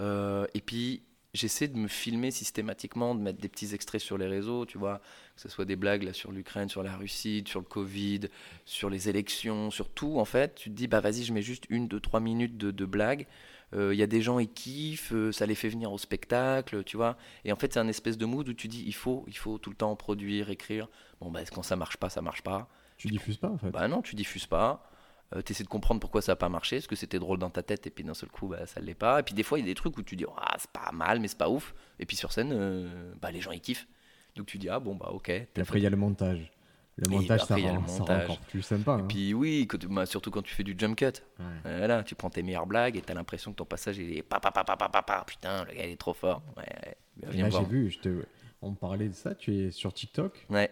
[0.00, 1.02] Et puis,
[1.34, 5.00] j'essaie de me filmer systématiquement, de mettre des petits extraits sur les réseaux, tu vois,
[5.34, 8.20] que ce soit des blagues là, sur l'Ukraine, sur la Russie, sur le Covid,
[8.64, 10.18] sur les élections, sur tout.
[10.18, 12.70] En fait, tu te dis, bah vas-y, je mets juste une, deux, trois minutes de,
[12.70, 13.26] de blagues.
[13.74, 16.84] Euh, Il y a des gens, ils kiffent, euh, ça les fait venir au spectacle,
[16.84, 17.16] tu vois.
[17.44, 19.58] Et en fait, c'est un espèce de mood où tu dis, il faut, il faut
[19.58, 20.88] tout le temps produire, écrire.
[21.20, 22.68] Bon, bah, quand ça marche pas, ça marche pas.
[22.96, 24.88] Tu diffuses pas en fait Bah non, tu diffuses pas.
[25.34, 27.50] Euh, tu essaies de comprendre pourquoi ça n'a pas marché, est-ce que c'était drôle dans
[27.50, 29.18] ta tête et puis d'un seul coup bah, ça ne l'est pas.
[29.20, 30.92] Et puis des fois il y a des trucs où tu dis ah, c'est pas
[30.92, 31.74] mal mais c'est pas ouf.
[31.98, 33.88] Et puis sur scène euh, bah, les gens ils kiffent.
[34.36, 35.28] Donc tu dis ah bon bah ok.
[35.30, 36.52] Et après, il y a le montage.
[36.98, 38.24] Le montage, après, ça, rend, le ça rend montage.
[38.24, 38.92] encore plus sympa.
[38.98, 39.06] Et hein.
[39.08, 41.04] puis oui, quand tu- bah, surtout quand tu fais du jump cut.
[41.04, 41.44] Ouais.
[41.64, 44.38] Voilà, tu prends tes meilleures blagues et t'as l'impression que ton passage il est pa
[44.40, 45.24] pa pa pa pa pa pa.
[45.26, 46.42] Putain, le gars il est trop fort.
[46.56, 46.96] Ouais,
[47.32, 48.24] j'ai vu, je te-
[48.62, 50.70] on parlait de ça, tu es sur TikTok, Ouais.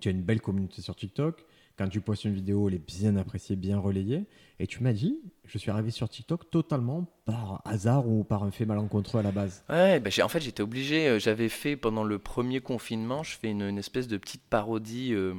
[0.00, 1.44] tu as une belle communauté sur TikTok.
[1.78, 4.24] Quand tu postes une vidéo, elle est bien appréciée, bien relayée.
[4.58, 8.50] Et tu m'as dit, je suis arrivé sur TikTok totalement par hasard ou par un
[8.50, 9.62] fait malencontreux à la base.
[9.68, 13.50] Ouais, bah, en fait j'étais obligé, euh, j'avais fait pendant le premier confinement, je fais
[13.50, 15.34] une, espèce de petite parodie, euh,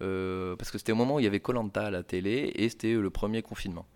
[0.00, 2.70] euh, parce que c'était au moment où il y avait Colanta à la télé, et
[2.70, 3.86] c'était le premier confinement.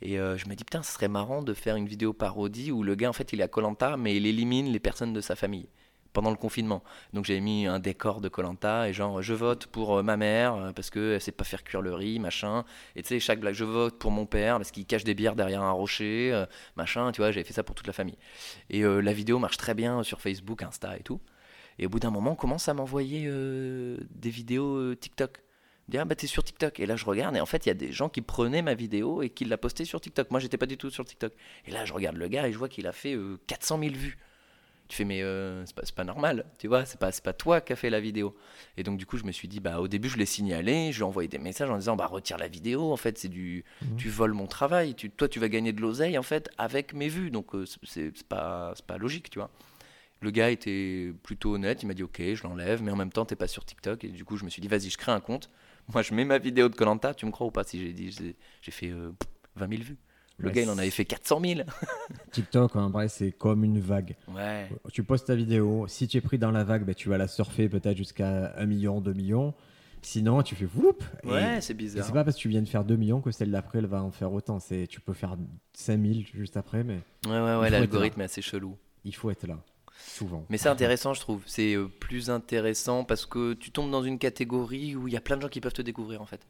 [0.00, 2.96] Et je me dis, putain, ce serait marrant de faire une vidéo parodie où le
[2.96, 5.68] gars, en fait, il est à Colanta, mais il élimine les personnes de sa famille
[6.12, 6.82] pendant le confinement.
[7.12, 10.54] Donc j'avais mis un décor de Colanta et genre je vote pour euh, ma mère
[10.54, 12.64] euh, parce qu'elle sait pas faire cuire le riz, machin.
[12.96, 15.36] Et tu sais, chaque blague, je vote pour mon père parce qu'il cache des bières
[15.36, 16.46] derrière un rocher, euh,
[16.76, 18.18] machin, tu vois, j'avais fait ça pour toute la famille.
[18.70, 21.20] Et la vidéo marche très bien sur Facebook, Insta et tout.
[21.78, 25.42] Et au bout d'un moment, on commence à m'envoyer des vidéos euh, TikTok.
[25.88, 26.80] Me dire, ah bah t'es sur TikTok.
[26.80, 28.74] Et là, je regarde, et en fait, il y a des gens qui prenaient ma
[28.74, 30.30] vidéo et qui la postaient sur TikTok.
[30.30, 31.32] Moi, j'étais pas du tout sur TikTok.
[31.66, 33.94] Et là, je regarde le gars et je vois qu'il a fait euh, 400 000
[33.94, 34.18] vues.
[34.92, 37.72] Tu fais, mais euh, c'est pas, normal, tu vois, c'est pas, c'est pas toi qui
[37.72, 38.36] as fait la vidéo.
[38.76, 40.98] Et donc, du coup, je me suis dit, bah, au début, je l'ai signalé, je
[40.98, 43.64] lui ai envoyé des messages en disant, bah, retire la vidéo, en fait, c'est du.
[43.80, 43.96] Mhm.
[43.96, 47.08] Tu voles mon travail, tu, toi, tu vas gagner de l'oseille, en fait, avec mes
[47.08, 47.30] vues.
[47.30, 49.48] Donc, euh, c'est pas, c'est pas logique, tu vois.
[50.20, 53.24] Le gars était plutôt honnête, il m'a dit, ok, je l'enlève, mais en même temps,
[53.24, 54.04] t'es pas sur TikTok.
[54.04, 55.48] Et du coup, je me suis dit, vas-y, je crée un compte.
[55.94, 57.64] Moi, je mets ma vidéo de Colanta, tu me crois ou pas?
[57.64, 58.10] Si j'ai dit,
[58.60, 59.10] j'ai fait euh,
[59.56, 59.96] 20 000 vues.
[60.42, 61.60] Le Ouais, gars, il en avait fait 400 000.
[62.32, 64.16] TikTok, en vrai, c'est comme une vague.
[64.28, 64.68] Ouais.
[64.92, 67.28] Tu postes ta vidéo, si tu es pris dans la vague, ben, tu vas la
[67.28, 69.54] surfer peut-être jusqu'à 1 million, 2 millions.
[70.04, 72.04] Sinon, tu fais whoop Ouais, c'est Et bizarre.
[72.04, 74.02] c'est pas parce que tu viens de faire 2 millions que celle d'après, elle va
[74.02, 74.58] en faire autant.
[74.58, 75.36] C'est, tu peux faire
[75.74, 78.76] 5000 juste après, mais Ouais, ouais, ouais, l'algorithme est assez chelou.
[79.04, 79.58] il faut être là,
[79.96, 80.44] souvent.
[80.48, 81.42] Mais c'est intéressant, je trouve.
[81.46, 85.20] C'est euh, plus intéressant parce que tu tombes dans une catégorie où il y a
[85.20, 86.40] plein de gens qui peuvent te découvrir en fait.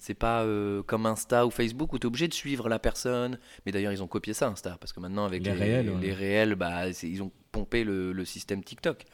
[0.00, 3.38] C'est pas euh, comme Insta ou Facebook où tu es obligé de suivre la personne.
[3.66, 4.76] Mais d'ailleurs, ils ont copié ça, Insta.
[4.80, 6.00] Parce que maintenant, avec Les les, réels, ouais.
[6.00, 9.04] les réels, bah, ils ont pompé le, le système TikTok.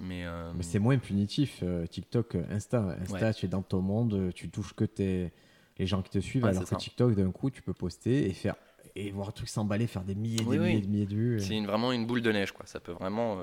[0.00, 2.96] Mais, euh, Mais c'est moins punitif, euh, TikTok, Insta.
[3.00, 3.34] Insta, Ouais.
[3.34, 5.32] tu es dans ton monde, tu touches que tes...
[5.78, 6.76] les gens qui te suivent, Ouais, alors que ça.
[6.76, 8.56] TikTok, d'un coup, tu peux poster et faire
[8.96, 10.68] et voir le truc s'emballer, faire des milliers, Oui, des oui.
[10.68, 11.40] milliers, des milliers de vues.
[11.40, 12.52] c'est vraiment une boule de neige.
[12.52, 12.64] Quoi.
[12.66, 13.38] Ça peut vraiment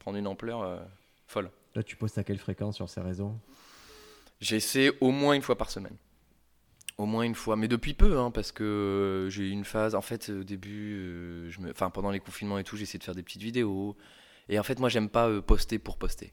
[0.00, 0.82] prendre une ampleur
[1.26, 1.50] folle.
[1.74, 3.32] Là, tu postes à quelle fréquence sur ces réseaux?
[4.40, 5.96] J'essaie au moins une fois par semaine.
[6.98, 9.94] Au moins une fois, mais depuis peu, hein, parce que euh, j'ai eu une phase.
[9.94, 13.04] En fait, au début, euh, je me, enfin pendant les confinements et tout, essayé de
[13.04, 13.96] faire des petites vidéos.
[14.48, 16.32] Et en fait, moi, j'aime pas euh, poster pour poster.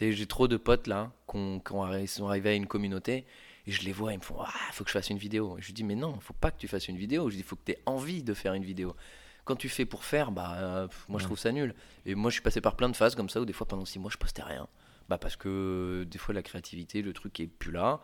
[0.00, 3.26] J'ai trop de potes là qui sont arrivés à une communauté.
[3.66, 5.58] Et je les vois, ils me font Ah, faut que je fasse une vidéo.
[5.58, 7.28] Et je lui dis Mais non, faut pas que tu fasses une vidéo.
[7.28, 8.96] Je dis Faut que tu aies envie de faire une vidéo.
[9.44, 11.74] Quand tu fais pour faire, bah, moi je trouve ça nul.
[12.06, 13.84] Et moi je suis passé par plein de phases comme ça où des fois pendant
[13.84, 14.66] six mois je postais rien.
[15.10, 18.00] Bah, parce que euh, des fois la créativité, le truc est plus là.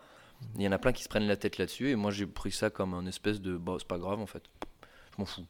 [0.56, 1.88] Il y en a plein qui se prennent la tête là-dessus.
[1.90, 4.42] Et moi j'ai pris ça comme un espèce de Bah, c'est pas grave en fait.
[5.12, 5.46] Je m'en fous.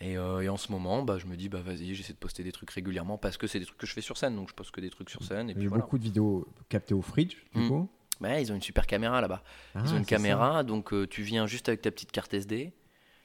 [0.00, 2.42] Et, euh, et en ce moment, bah, je me dis, bah vas-y, j'essaie de poster
[2.44, 4.36] des trucs régulièrement parce que c'est des trucs que je fais sur scène.
[4.36, 5.50] Donc je poste que des trucs sur scène.
[5.50, 5.82] Et puis voilà.
[5.82, 7.68] beaucoup de vidéos captées au fridge, du Mm.
[7.68, 7.90] coup.
[8.22, 9.42] Ils ont une super caméra là-bas.
[9.74, 10.10] Ah, Ils ont une ça.
[10.10, 12.72] caméra, donc euh, tu viens juste avec ta petite carte SD.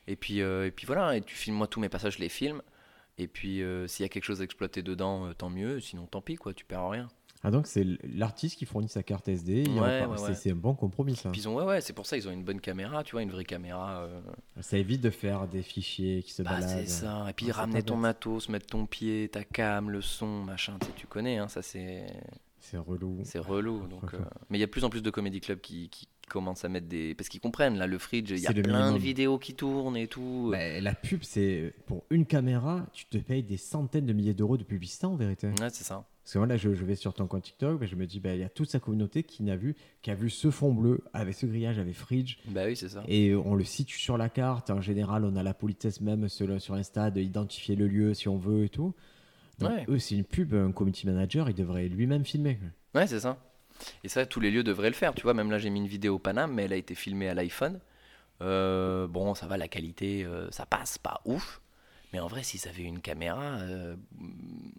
[0.08, 2.28] Et puis, euh, et puis voilà, et tu filmes moi tous mes passages, je les
[2.30, 2.62] filme.
[3.18, 5.80] Et puis s'il y a quelque chose à exploiter dedans, tant mieux.
[5.82, 7.08] Sinon, tant pis, quoi, tu perds rien.
[7.42, 9.66] Ah, donc c'est l'artiste qui fournit sa carte SD.
[9.68, 10.34] Ouais, ouais, c'est- ouais.
[10.36, 11.30] C'est un bon compromis, ça.
[11.32, 13.22] Puis ils ont, ouais, ouais, c'est pour ça ils ont une bonne caméra, tu vois,
[13.22, 14.02] une vraie caméra.
[14.02, 14.20] euh,
[14.60, 16.70] Ça évite de faire des fichiers qui se bah, baladent.
[16.86, 17.26] c'est ça.
[17.30, 20.88] Et puis Ah, ramener ton matos, mettre ton pied, ta cam, le son, machin, tu
[20.88, 22.08] sais, tu connais, hein, ça c'est
[22.60, 23.20] C'est relou.
[23.24, 23.88] c'est relou.
[23.90, 26.10] Donc, euh, Mais il y a de plus en plus de comédie clubs qui, qui
[26.28, 27.16] commencent à mettre des.
[27.16, 30.08] Parce qu'ils comprennent, là, le fridge, il y a plein de vidéos qui tournent et
[30.08, 30.50] tout.
[30.52, 34.58] Bah, la pub, c'est pour une caméra, tu te payes des centaines de milliers d'euros
[34.58, 35.48] de publicité en vérité.
[35.48, 36.06] Ouais, c'est ça.
[36.30, 38.20] Parce que moi, là, je, je vais sur ton compte TikTok, bah, je me dis,
[38.20, 40.72] bah, il y a toute sa communauté qui n'a vu, qui a vu ce fond
[40.72, 43.04] bleu avec ce grillage, avec Fridge, Bah oui, c'est ça.
[43.08, 44.70] et on le situe sur la carte.
[44.70, 48.38] En général, on a la politesse même sur, sur Insta d'identifier le lieu si on
[48.38, 48.94] veut et tout.
[49.58, 49.86] Donc, Ouais.
[49.90, 52.60] eux, c'est une pub, un community manager, il devrait lui-même filmer.
[52.94, 53.40] Ouais, c'est ça.
[54.04, 55.16] Et ça, tous les lieux devraient le faire.
[55.16, 57.28] Tu vois, même là, j'ai mis une vidéo au Paname, mais elle a été filmée
[57.28, 57.80] à l'iPhone.
[58.44, 61.60] Euh, bon, ça va, la qualité, euh, ça passe, pas ouf.
[62.14, 63.96] Mais en vrai, s'ils avaient une caméra euh,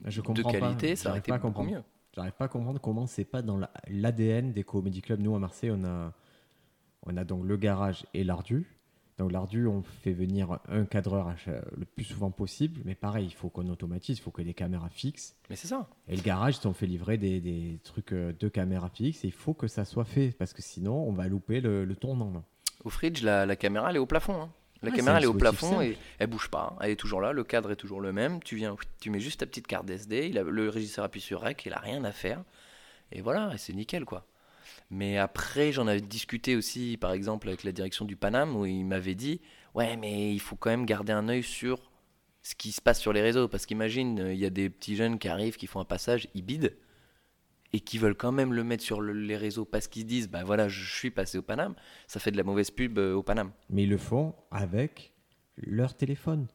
[0.07, 1.83] Je de comprends pas, qualité, ça aurait été beaucoup mieux.
[2.15, 5.21] J'arrive pas à comprendre comment c'est pas dans la- l'ADN des comédie clubs.
[5.21, 6.13] Nous, à Marseille, on a,
[7.05, 8.67] on a donc le garage et l'ardu.
[9.19, 11.33] Donc, l'ardu, on fait venir un cadreur
[11.77, 12.81] le plus souvent possible.
[12.85, 15.37] Mais pareil, il faut qu'on automatise, il faut que des caméras fixes.
[15.51, 15.89] Mais c'est ça.
[16.09, 19.23] Et le garage, on fait livrer des, des trucs euh, de caméras fixes.
[19.25, 21.95] Et il faut que ça soit fait parce que sinon, on va louper le, le
[21.97, 22.33] tournant.
[22.33, 22.43] là.
[22.83, 24.41] Au fridge, la, la caméra, elle est au plafond.
[24.41, 24.51] hein.
[24.83, 26.73] La Ouais, caméra, elle est au plafond et elle bouge pas.
[26.73, 26.79] hein.
[26.83, 28.43] Elle est toujours là, le cadre est toujours le même.
[28.43, 31.43] Tu viens, tu mets juste ta petite carte SD, il a- le régisseur appuie sur
[31.43, 32.43] REC, il a rien à faire.
[33.13, 34.27] Et voilà, et c'est nickel quoi.
[34.91, 38.85] Mais après, j'en avais discuté aussi, par exemple, avec la direction du Paname, où il
[38.85, 39.41] m'avait dit
[39.75, 41.91] Ouais, mais il faut quand même garder un œil sur
[42.43, 43.49] ce qui se passe sur les réseaux.
[43.49, 46.43] Parce qu'imagine, il y a des petits jeunes qui arrivent, qui font un passage, ils
[46.43, 46.71] bident,
[47.73, 50.29] et qui veulent quand même le mettre sur le- les réseaux parce qu'ils se disent
[50.29, 51.75] Bah voilà, je suis passé au Paname.
[52.07, 53.53] Ça fait de la mauvaise pub euh, au Paname.
[53.69, 55.13] Mais ils le font avec
[55.57, 56.47] leur téléphone.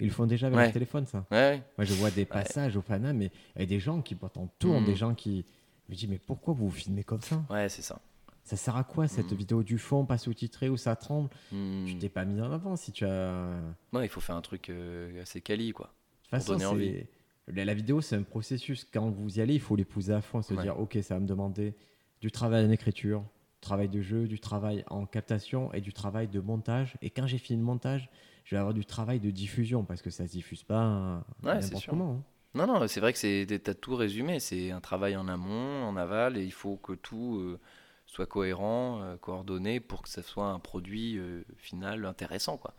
[0.00, 0.64] Ils le font déjà avec Ouais.
[0.64, 1.24] leur téléphone, ça.
[1.30, 4.82] Ouais, Moi, je vois des passages au Paname et, et des gens qui pourtant tournent,
[4.82, 4.86] Mm.
[4.86, 5.44] des gens qui.
[5.88, 7.44] Je me dis, mais pourquoi vous vous filmez comme ça?
[7.50, 8.00] Ouais, c'est ça.
[8.42, 9.36] Ça sert à quoi cette Mm.
[9.36, 11.30] vidéo du fond, pas sous-titrée, où ça tremble?
[11.52, 11.84] Hmm.
[11.86, 13.60] Tu t'es pas mis en avant si tu as.
[13.92, 15.86] Ouais, il faut faire un truc euh, assez quali, quoi.
[15.86, 15.90] De
[16.22, 17.06] toute façon, donner envie.
[17.48, 18.86] La, la vidéo, c'est un processus.
[18.92, 20.62] Quand vous y allez, il faut l'épouser à fond, se Ouais.
[20.62, 21.74] dire, ok, ça va me demander
[22.20, 26.28] du travail en écriture, du travail de jeu, du travail en captation et du travail
[26.28, 26.96] de montage.
[27.02, 28.08] Et quand j'ai fini le montage,
[28.44, 31.62] je vais avoir du travail de diffusion parce que ça se diffuse pas Ouais, c'est
[31.62, 31.90] n'importe sûr.
[31.90, 32.12] comment.
[32.12, 32.22] hein.
[32.56, 34.38] Non, non, c'est vrai que c'est t'as tout résumé.
[34.40, 37.58] C'est un travail en amont, en aval, et il faut que tout euh,
[38.06, 42.74] soit cohérent, euh, coordonné pour que ça soit un produit euh, final intéressant, quoi.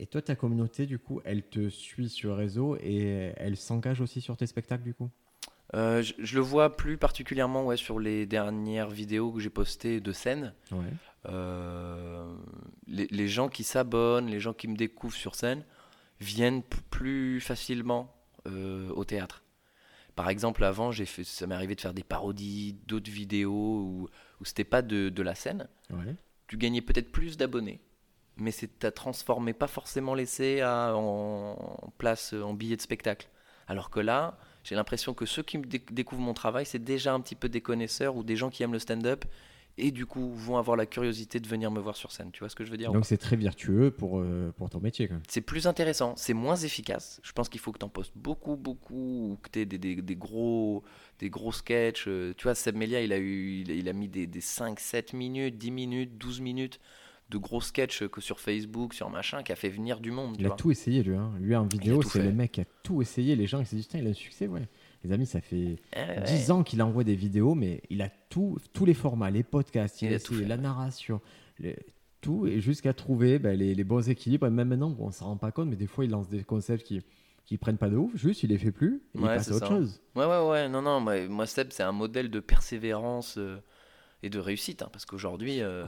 [0.00, 4.00] Et toi, ta communauté, du coup, elle te suit sur les réseaux et elle s'engage
[4.00, 5.10] aussi sur tes spectacles, du coup?
[5.74, 10.00] Euh, je, je le vois plus particulièrement ouais, sur les dernières vidéos que j'ai postées
[10.00, 10.54] de scène.
[10.72, 10.78] Ouais.
[11.26, 12.34] Euh,
[12.86, 15.64] les, les gens qui s'abonnent, les gens qui me découvrent sur scène,
[16.18, 18.16] viennent plus facilement
[18.48, 19.44] euh, au théâtre.
[20.16, 24.08] Par exemple, avant, j'ai fait, ça m'est arrivé de faire des parodies, d'autres vidéos où,
[24.40, 25.68] où c'était pas de, de la scène.
[25.90, 26.16] Ouais.
[26.46, 27.80] Tu gagnais peut-être plus d'abonnés,
[28.40, 33.28] mais c'est à transformer pas forcément l'essai à- en, en place en billet de spectacle.
[33.68, 37.36] Alors que là, j'ai l'impression que ceux qui découvrent mon travail, c'est déjà un petit
[37.36, 39.24] peu des connaisseurs ou des gens qui aiment le stand-up
[39.78, 42.30] et du coup vont avoir la curiosité de venir me voir sur scène.
[42.32, 44.80] Tu vois ce que je veux dire Donc c'est très virtueux pour, euh, pour ton
[44.80, 45.08] métier.
[45.28, 47.20] C'est plus intéressant, c'est moins efficace.
[47.22, 49.78] Je pense qu'il faut que tu en postes beaucoup, beaucoup, ou que tu aies des,
[49.78, 50.82] des- des gros,
[51.20, 52.06] des gros sketchs.
[52.08, 54.40] Euh, Tu vois, Seb Melia, il a, eu, il a, il a mis des, des
[54.40, 56.80] 5, 7 minutes, 10 minutes, 12 minutes
[57.30, 60.34] de gros sketchs que sur Facebook, sur machin, qui a fait venir du monde.
[60.34, 60.56] tu Il a vois.
[60.56, 61.14] tout essayé, lui.
[61.16, 61.30] hein.
[61.40, 63.36] Lui, en vidéo, c'est le mec qui a tout essayé.
[63.36, 64.68] Les gens, ils se disent, putain, il a un succès, ouais.
[65.04, 66.22] Les amis, ça fait ouais.
[66.26, 70.02] 10 ans qu'il envoie des vidéos, mais il a tout, tous les formats, les podcasts,
[70.02, 70.60] il, Il a a tout essayé fait, la ouais.
[70.62, 71.20] narration,
[71.58, 71.76] les-
[72.20, 74.46] tout, et jusqu'à trouver ben, les, les bons équilibres.
[74.46, 76.42] Et même maintenant, bon, on s'en rend pas compte, mais des fois, il lance des
[76.44, 77.00] concepts qui
[77.46, 79.66] qui prennent pas de ouf, juste il les fait plus, et il passe à autre
[79.66, 79.72] ça.
[79.74, 80.00] chose.
[80.14, 80.68] Ouais, ouais, ouais.
[80.68, 83.56] Non, non, moi, moi Seb, c'est un modèle de persévérance euh,
[84.22, 84.82] et de réussite.
[84.82, 85.86] hein, parce qu'aujourd'hui, euh,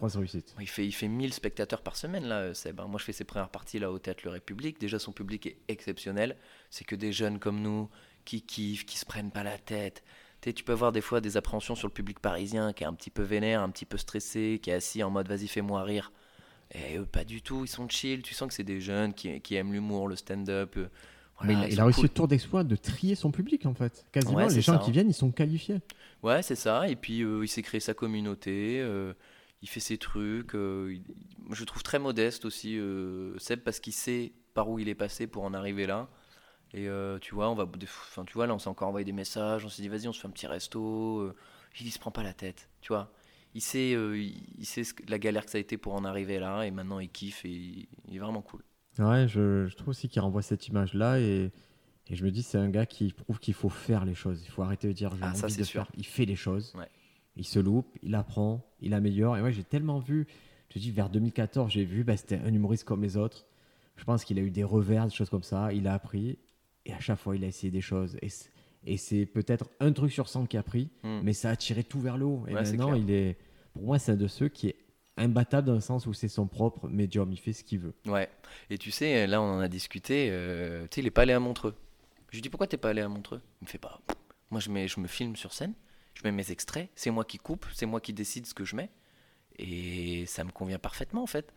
[0.61, 2.81] il, fait, il fait 1000 spectateurs par semaine, là, Seb.
[2.81, 2.87] hein.
[2.89, 4.81] Moi, je fais ses premières parties là, au Théâtre Le République.
[4.81, 6.37] Déjà, son public est exceptionnel.
[6.71, 7.89] C'est que des jeunes comme nous
[8.25, 10.03] qui kiffent, qui se prennent pas la tête.
[10.41, 12.87] Tu sais, tu peux avoir des fois des appréhensions sur le public parisien qui est
[12.87, 15.83] un petit peu vénère, un petit peu stressé, qui est assis en mode vas-y fais-moi
[15.85, 16.11] rire.
[16.75, 18.23] Et eux, pas du tout, ils sont chill.
[18.23, 20.75] Tu sens que c'est des jeunes qui, qui aiment l'humour, le stand-up.
[20.79, 20.89] euh,
[21.45, 22.05] Mais il, a réussi cool.
[22.05, 24.05] le tour d'exploit de trier son public en fait.
[24.11, 24.93] Quasiment, Ouais, les gens ça, qui hein.
[24.93, 25.81] viennent, ils sont qualifiés.
[26.23, 26.89] Ouais, c'est ça.
[26.89, 28.81] Et puis, euh, il s'est créé sa communauté.
[28.81, 29.13] euh,
[29.63, 30.55] il fait ses trucs.
[30.55, 31.05] euh, il-
[31.55, 32.79] je trouve très modeste aussi,
[33.39, 36.09] Seb, parce qu'il sait par où il est passé pour en arriver là.
[36.75, 36.89] Et
[37.21, 39.65] tu vois, on va, enfin, tu vois, là, on s'est encore envoyé des messages.
[39.65, 41.21] On s'est dit, vas-y, on se fait un petit resto.
[41.21, 41.35] euh.
[41.81, 43.13] il se prend pas la tête, tu vois.
[43.55, 46.63] Il sait, il, il sait la galère que ça a été pour en arriver là.
[46.65, 48.63] Et maintenant, il kiffe et il, il est vraiment cool.
[48.99, 51.53] Ouais, je, trouve aussi qu'il renvoie cette image-là et,
[52.13, 54.43] et je me dis c'est un gars qui prouve qu'il faut faire les choses.
[54.45, 55.87] Il faut arrêter de dire j'ai Ah, envie ça, de c'est sûr.
[55.87, 55.93] faire.
[55.97, 56.73] Il fait les choses.
[56.77, 56.87] Ouais.
[57.37, 59.39] Il se loupe, il apprend, il améliore.
[59.39, 60.27] Et ouais, j'ai tellement vu.
[60.69, 63.47] Je te dis vers 2014, j'ai vu bah, c'était un humoriste comme les autres.
[63.97, 65.73] Je pense qu'il a eu des revers, des choses comme ça.
[65.73, 66.39] Il a appris
[66.87, 68.17] et à chaque fois il a essayé des choses.
[68.85, 71.21] Et c'est- peut-être un truc sur 100 qui a pris, Hmm.
[71.23, 72.45] mais ça a tiré tout vers le haut.
[72.49, 73.37] Et Ouais, maintenant, il est,
[73.73, 74.77] pour moi, c'est un de ceux qui est
[75.17, 77.31] imbattable dans le sens où c'est son propre médium.
[77.33, 77.95] Il fait ce qu'il veut.
[78.07, 78.29] Ouais.
[78.71, 80.29] Et tu sais, là, on en a discuté.
[80.31, 81.75] euh, tu sais, il est pas allé à Montreux.
[82.33, 83.43] Je lui dis pourquoi t'es pas allé à Montreux?
[83.61, 84.01] Il me fait pas.
[84.51, 85.75] Moi, je, mets, je me filme sur scène,
[86.15, 88.75] je mets mes extraits, c'est moi qui coupe, c'est moi qui décide ce que je
[88.75, 88.89] mets.
[89.59, 91.53] Et ça me convient parfaitement, en fait.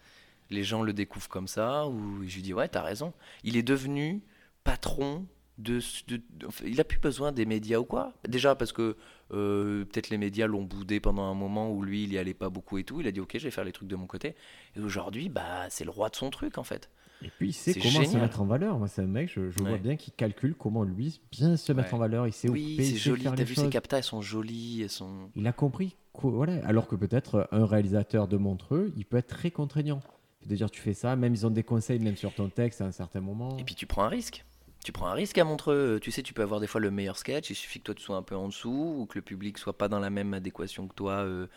[0.50, 3.14] Les gens le découvrent comme ça, ou je lui dis ouais, t'as raison.
[3.46, 4.22] Il est devenu
[4.66, 5.26] patron
[5.60, 5.80] de.
[6.10, 6.22] de-
[6.66, 8.14] il a plus besoin des médias ou quoi?
[8.28, 8.98] Déjà parce que
[9.32, 12.50] euh, peut-être les médias l'ont boudé pendant un moment où lui, il y allait pas
[12.50, 13.00] beaucoup et tout.
[13.00, 14.36] Il a dit ok, je vais faire les trucs de mon côté.
[14.76, 16.90] Et aujourd'hui, bah, c'est le roi de son truc, en fait.
[17.26, 18.78] Et puis il sait comment se mettre en valeur.
[18.78, 21.90] Moi, c'est un mec, je, je vois bien qu'il calcule comment lui bien se mettre
[21.90, 21.96] Ouais.
[21.96, 22.28] en valeur.
[22.28, 23.24] Il sait Oui, c'est joli.
[23.24, 24.82] T'as vu, ses captas, elles sont jolies.
[24.84, 25.30] Elles sont...
[25.36, 25.96] Il a compris.
[26.22, 26.66] voilà.
[26.66, 30.02] Alors que peut-être un réalisateur de Montreux, il peut être très contraignant.
[30.42, 32.92] C'est-à-dire, tu fais ça, même ils ont des conseils, même sur ton texte à un
[32.92, 33.58] certain moment.
[33.58, 34.46] Et puis tu prends un risque.
[34.84, 36.00] Tu prends un risque à Montreux.
[36.00, 37.50] Tu sais, tu peux avoir des fois le meilleur sketch.
[37.50, 39.76] Il suffit que toi tu sois un peu en dessous ou que le public soit
[39.76, 41.14] pas dans la même adéquation que toi.
[41.24, 41.48] euh,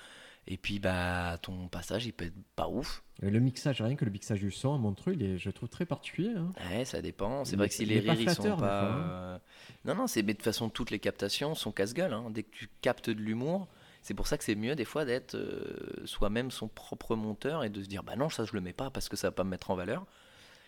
[0.51, 3.03] et puis bah ton passage il peut être pas ouf.
[3.23, 5.69] Et le mixage, rien que le mixage du son à Montreux, il est, je trouve
[5.69, 6.33] très particulier.
[6.37, 6.53] hein.
[6.71, 7.45] Ouais, ça dépend.
[7.45, 8.83] C'est vrai que si les rires ils sont pas.
[8.83, 8.97] hein.
[8.97, 9.39] euh,
[9.85, 12.13] Non non, c'est mais de toute façon toutes les captations sont casse-gueule.
[12.13, 12.31] hein.
[12.31, 13.69] Dès que tu captes de l'humour,
[14.03, 17.71] c'est pour ça que c'est mieux des fois d'être euh, soi-même son propre monteur et
[17.71, 19.45] de se dire bah non ça je le mets pas parce que ça va pas
[19.45, 20.07] me mettre en valeur.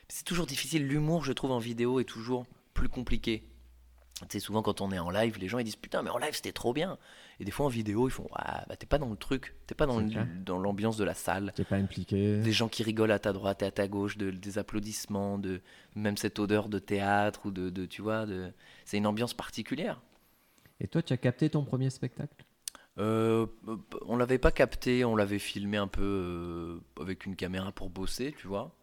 [0.08, 0.86] C'est toujours difficile.
[0.88, 3.44] L'humour je trouve en vidéo est toujours plus compliqué.
[4.28, 6.18] Tu sais, souvent quand on est en live, les gens ils disent putain, mais en
[6.18, 6.98] live c'était trop bien.
[7.38, 9.74] Et des fois en vidéo, ils font ah, bah t'es pas dans le truc, t'es
[9.74, 11.52] pas dans le- dans l'ambiance de la salle.
[11.58, 12.40] N'est pas impliqué.
[12.40, 15.60] Des gens qui rigolent à ta droite et à ta gauche, de, des applaudissements, de
[15.94, 18.52] même cette odeur de théâtre ou de, de tu vois, de,
[18.84, 20.00] c'est une ambiance particulière.
[20.80, 22.44] Et toi, tu as capté ton premier spectacle?
[22.98, 23.46] Euh,
[24.06, 28.34] on l'avait pas capté, on l'avait filmé un peu euh, avec une caméra pour bosser,
[28.36, 28.74] tu vois.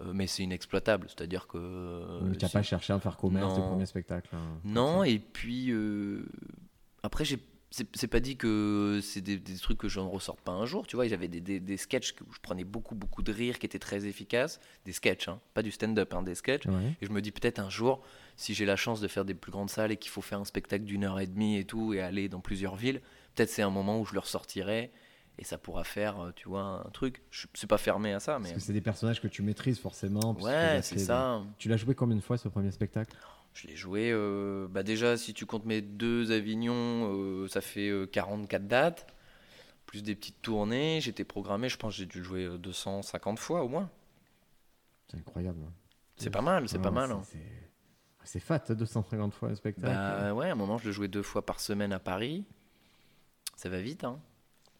[0.00, 1.58] Euh, mais c'est inexploitable, c'est-à-dire que.
[1.58, 3.68] euh, Tu n'as pas cherché à faire commerce du non.
[3.70, 6.24] premier spectacle hein, Non, et puis euh,
[7.02, 7.38] après, j'ai
[7.72, 10.66] c'est c'est pas dit que c'est des, des trucs que je ne ressorte pas un
[10.66, 11.06] jour, tu vois.
[11.06, 14.06] J'avais des, des, des sketchs où je prenais beaucoup, beaucoup de rire qui étaient très
[14.06, 14.58] efficaces.
[14.86, 16.66] Des sketchs, hein, pas du stand-up, hein, des sketchs.
[16.66, 16.96] Ouais.
[17.00, 18.02] Et je me dis peut-être un jour,
[18.36, 20.44] si j'ai la chance de faire des plus grandes salles et qu'il faut faire un
[20.44, 23.00] spectacle d'une heure et demie et tout, et aller dans plusieurs villes,
[23.36, 24.90] peut-être c'est un moment où je le ressortirai
[25.40, 27.22] et ça pourra faire, euh, tu vois, un truc.
[27.30, 29.80] Je suis pas fermé à ça, mais Parce que c'est des personnages que tu maîtrises
[29.80, 30.34] forcément.
[30.34, 31.40] ouais, c'est ça.
[31.42, 33.16] des- Tu l'as joué combien de fois ce premier spectacle?
[33.54, 37.88] Je l'ai joué, euh, bah déjà, si tu comptes mes deux Avignon, euh, ça fait
[37.88, 39.06] euh, 44 dates,
[39.86, 41.00] plus des petites tournées.
[41.00, 43.90] J'étais programmé, je pense que j'ai dû le jouer euh, 250 fois au moins.
[45.10, 45.64] C'est incroyable.
[46.16, 47.10] C'est pas mal, c'est pas mal.
[47.10, 47.22] hein.
[47.24, 47.38] c'est-
[48.24, 49.86] c'est fat, hein, 250 fois un spectacle.
[49.88, 52.44] Bah ouais, à un moment, je le jouais deux fois par semaine à Paris.
[53.56, 54.20] Ça va vite, hein.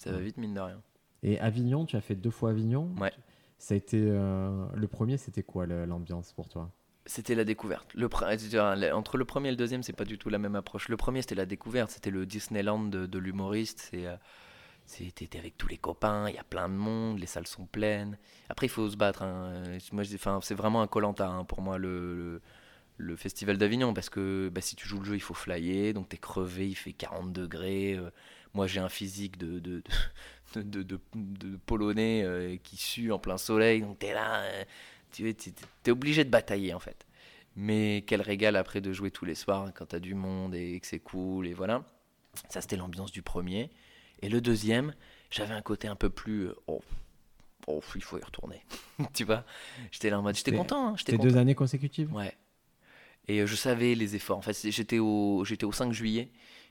[0.02, 0.80] Ça va vite, mine de rien.
[1.22, 2.94] Et Avignon, tu as fait deux fois Avignon.
[2.98, 3.12] Ouais.
[3.58, 6.70] Ça a été euh, le premier, c'était quoi l'ambiance pour toi?
[7.06, 7.92] C'était la découverte.
[7.94, 8.06] Le
[8.94, 10.88] entre le premier et le deuxième, c'est pas du tout la même approche.
[10.88, 11.90] Le premier, c'était la découverte.
[11.90, 13.88] C'était le Disneyland de, de l'humoriste.
[13.90, 14.16] C'est, euh,
[15.14, 16.28] t'étais avec tous les copains.
[16.30, 17.18] Il y a plein de monde.
[17.18, 18.16] Les salles sont pleines.
[18.48, 19.22] Après, il faut se battre.
[19.22, 19.62] hein.
[19.92, 20.04] Moi,
[20.40, 22.42] c'est vraiment un colanta pour moi le, le,
[22.98, 25.92] le festival d'Avignon parce que bah, si tu joues le jeu, il faut flyer.
[25.92, 26.68] Donc t'es crevé.
[26.68, 27.94] Il fait 40 degrés.
[27.96, 28.10] euh,
[28.54, 29.82] moi, j'ai un physique de de,
[30.54, 33.82] de, de, de- de polonais euh, qui sue en plein soleil.
[33.82, 34.40] Donc t'es là.
[34.42, 34.64] euh,
[35.12, 37.06] tu es, obligé de batailler en fait.
[37.56, 40.86] Mais quel régal après de jouer tous les soirs quand t'as du monde et que
[40.86, 41.84] c'est cool et voilà.
[42.48, 43.70] Ça c'était l'ambiance du premier.
[44.22, 44.94] Et le deuxième,
[45.30, 46.80] j'avais un côté un peu plus euh, oh,
[47.66, 48.62] oh il faut y retourner.
[49.14, 49.44] tu vois,
[49.90, 52.12] j'étais là en mode j'étais content, hein, C'était deux années consécutives?
[52.14, 52.36] Ouais.
[53.26, 54.38] Et euh, je savais les efforts.
[54.38, 56.30] En fait, c'est- j'étais au j'étais au 5 juillet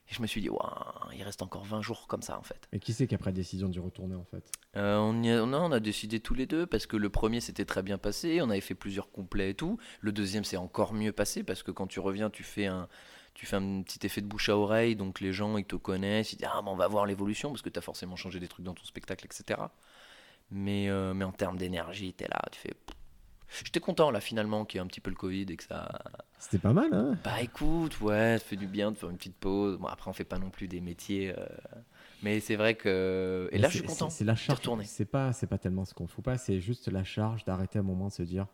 [0.10, 2.68] et je me suis dit waouh, il reste encore 20 jours comme ça en fait.
[2.74, 4.44] Et qui c'est qui a pris la décision d'y retourner en fait?
[4.76, 7.42] Euh, on, y a, non, on a décidé tous les deux parce que le premier
[7.42, 9.78] s'était très bien passé, on avait fait plusieurs complets et tout.
[10.02, 12.88] Le deuxième s'est encore mieux passé parce que quand tu reviens, tu fais un,
[13.36, 16.34] tu fais un petit effet de bouche à oreille, donc les gens ils te connaissent,
[16.34, 18.48] ils disent ah mais on va voir l'évolution parce que tu as forcément changé des
[18.48, 19.62] trucs dans ton spectacle, etc.
[20.52, 22.74] Mais, euh, mais en termes d'énergie, tu es là, tu fais.
[23.64, 26.00] J'étais content là finalement qu'il y ait un petit peu le Covid et que ça.
[26.38, 29.36] C'était pas mal, hein Bah écoute, ouais, ça fait du bien de faire une petite
[29.38, 29.78] pause.
[29.78, 31.34] Bon après on fait pas non plus des métiers.
[31.38, 31.46] euh,
[32.24, 33.50] Mais c'est vrai que.
[33.52, 34.10] Et Mais là je suis content.
[34.10, 34.60] C'est la charge.
[34.86, 37.84] C'est pas, c'est pas tellement ce qu'on fout pas, c'est juste la charge d'arrêter un
[37.84, 38.48] moment de se dire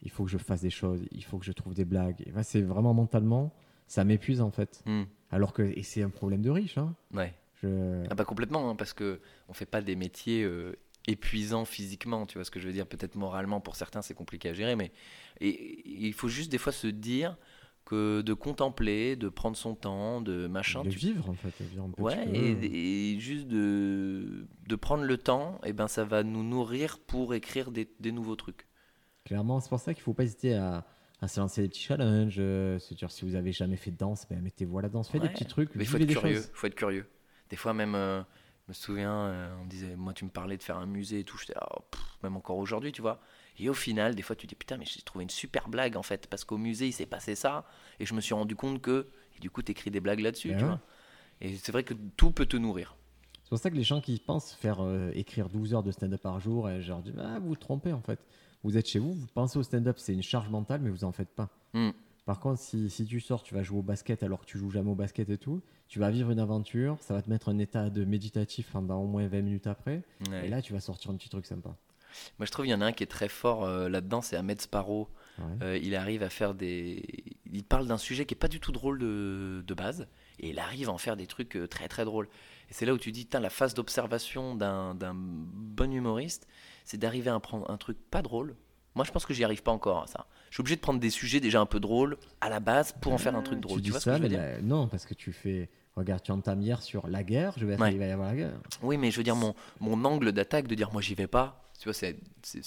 [0.00, 2.22] il faut que je fasse des choses, il faut que je trouve des blagues.
[2.24, 3.52] Et ben, c'est vraiment mentalement,
[3.88, 4.82] ça m'épuise en fait.
[4.86, 6.78] Hmm, Alors que, et c'est un problème de riche.
[6.78, 6.94] Hein.
[7.12, 7.34] Ouais.
[7.60, 8.04] Je...
[8.08, 10.76] Ah bah complètement, hein, parce que on fait pas des métiers euh,
[11.08, 12.86] épuisants physiquement, tu vois ce que je veux dire.
[12.86, 14.92] Peut-être moralement pour certains c'est compliqué à gérer, mais
[15.40, 17.36] et- et il faut juste des fois se dire
[17.84, 20.84] que de contempler, de prendre son temps, de machin.
[20.84, 21.54] de tu- vivre en fait.
[21.64, 22.34] vivre un petit Ouais, peu.
[22.34, 27.32] et, et juste de, de prendre le temps, et ben ça va nous nourrir pour
[27.34, 28.66] écrire des, des nouveaux trucs.
[29.24, 30.86] Clairement, c'est pour ça qu'il faut pas hésiter à,
[31.22, 32.36] à se lancer des petits challenges.
[32.38, 35.08] euh, se dire si vous avez jamais fait de danse, ben, mettez-vous à la danse,
[35.08, 36.36] faites des petits trucs, Mais il faut être curieux.
[36.36, 36.50] choses.
[36.52, 37.08] faut être curieux.
[37.48, 38.22] Des fois même, euh,
[38.68, 41.38] me souviens, euh, on disait, moi tu me parlais de faire un musée et tout,
[41.38, 41.54] j'étais,
[41.90, 43.20] pff, même encore aujourd'hui, tu vois.
[43.58, 46.02] Et au final, des fois tu dis, putain, mais j'ai trouvé une super blague en
[46.02, 47.64] fait, parce qu'au musée il s'est passé ça,
[47.98, 50.58] et je me suis rendu compte que, et du coup t'écris des blagues là-dessus, Ben
[50.58, 50.70] tu ouais.
[50.70, 50.80] vois.
[51.40, 52.96] Et c'est vrai que tout peut te nourrir.
[53.42, 56.20] C'est pour ça que les gens qui pensent faire euh, écrire 12 heures de stand-up
[56.20, 58.20] par jour, et je leur dis ah, vous vous trompez en fait.
[58.64, 61.12] Vous êtes chez vous, vous pensez au stand-up, c'est une charge mentale, mais vous en
[61.12, 61.48] faites pas.
[61.72, 61.90] Hmm.
[62.28, 64.68] Par contre, si, si tu sors, tu vas jouer au basket alors que tu joues
[64.68, 67.58] jamais au basket et tout, tu vas vivre une aventure, ça va te mettre un
[67.58, 70.44] état de méditatif pendant au moins 20 minutes après, Ouais.
[70.46, 71.70] et là tu vas sortir un petit truc sympa.
[72.38, 74.36] Moi je trouve il y en a un qui est très fort euh, là-dedans, c'est
[74.36, 75.08] Ahmed Sparrow.
[75.38, 75.44] Ouais.
[75.62, 77.02] Euh, il arrive à faire des.
[77.50, 80.06] Il parle d'un sujet qui est pas du tout drôle de, de base,
[80.38, 82.28] et il arrive à en faire des trucs euh, très très drôles.
[82.68, 86.46] Et c'est là où tu dis, la phase d'observation d'un bon humoriste,
[86.84, 88.54] c'est d'arriver à prendre un truc pas drôle.
[88.98, 90.26] Moi, je pense que j'y arrive pas encore à ça.
[90.50, 93.12] Je suis obligé de prendre des sujets déjà un peu drôles à la base pour
[93.12, 93.76] en faire un truc drôle.
[93.76, 95.30] tu Tu, dis vois ce ça, que je veux dire là, non, parce que tu
[95.32, 95.70] fais.
[95.94, 97.92] Regarde, tu entames hier sur la guerre, je vais Ouais.
[97.92, 98.52] il va y avoir la guerre.
[98.82, 101.70] Oui, mais je veux dire, mon, mon angle d'attaque de dire, moi, j'y vais pas,
[101.78, 102.16] tu vois, c'est.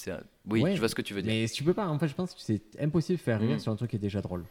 [0.08, 1.34] un- Oui, Ouais, je vois ce que tu veux dire.
[1.34, 3.60] Mais tu peux pas, en fait, je pense que c'est impossible de faire rire Mm.
[3.60, 4.46] sur un truc qui est déjà drôle.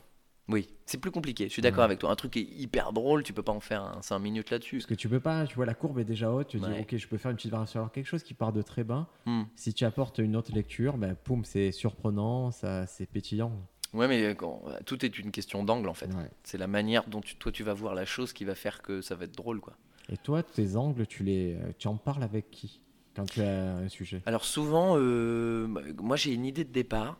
[0.52, 1.84] Oui, c'est plus compliqué, je suis d'accord Ouais.
[1.84, 2.10] avec toi.
[2.10, 4.78] Un truc qui est hyper drôle, tu peux pas en faire un 5 minutes là-dessus.
[4.78, 6.74] Parce que tu peux pas, tu vois, la courbe est déjà haute, tu te Ouais.
[6.74, 7.80] dis, ok, je peux faire une petite variation.
[7.80, 9.42] Alors quelque chose qui part de très bas, Hmm.
[9.54, 13.52] si tu apportes une autre lecture, ben, poum, c'est surprenant, ça, c'est pétillant.
[13.92, 16.06] Ouais, mais quand- tout est une question d'angle en fait.
[16.14, 16.30] Ouais.
[16.44, 19.00] C'est la manière dont tu- toi tu vas voir la chose qui va faire que
[19.02, 19.74] ça va être drôle quoi.
[20.12, 22.80] Et toi, tes angles, tu, les, euh, tu en parles avec qui
[23.16, 24.22] quand tu as un sujet?
[24.26, 25.66] Alors souvent, euh,
[26.00, 27.18] moi j'ai une idée de départ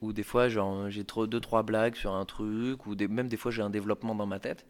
[0.00, 3.28] ou des fois genre, j'ai trop deux trois blagues sur un truc ou des- même
[3.28, 4.66] des fois j'ai un développement dans ma tête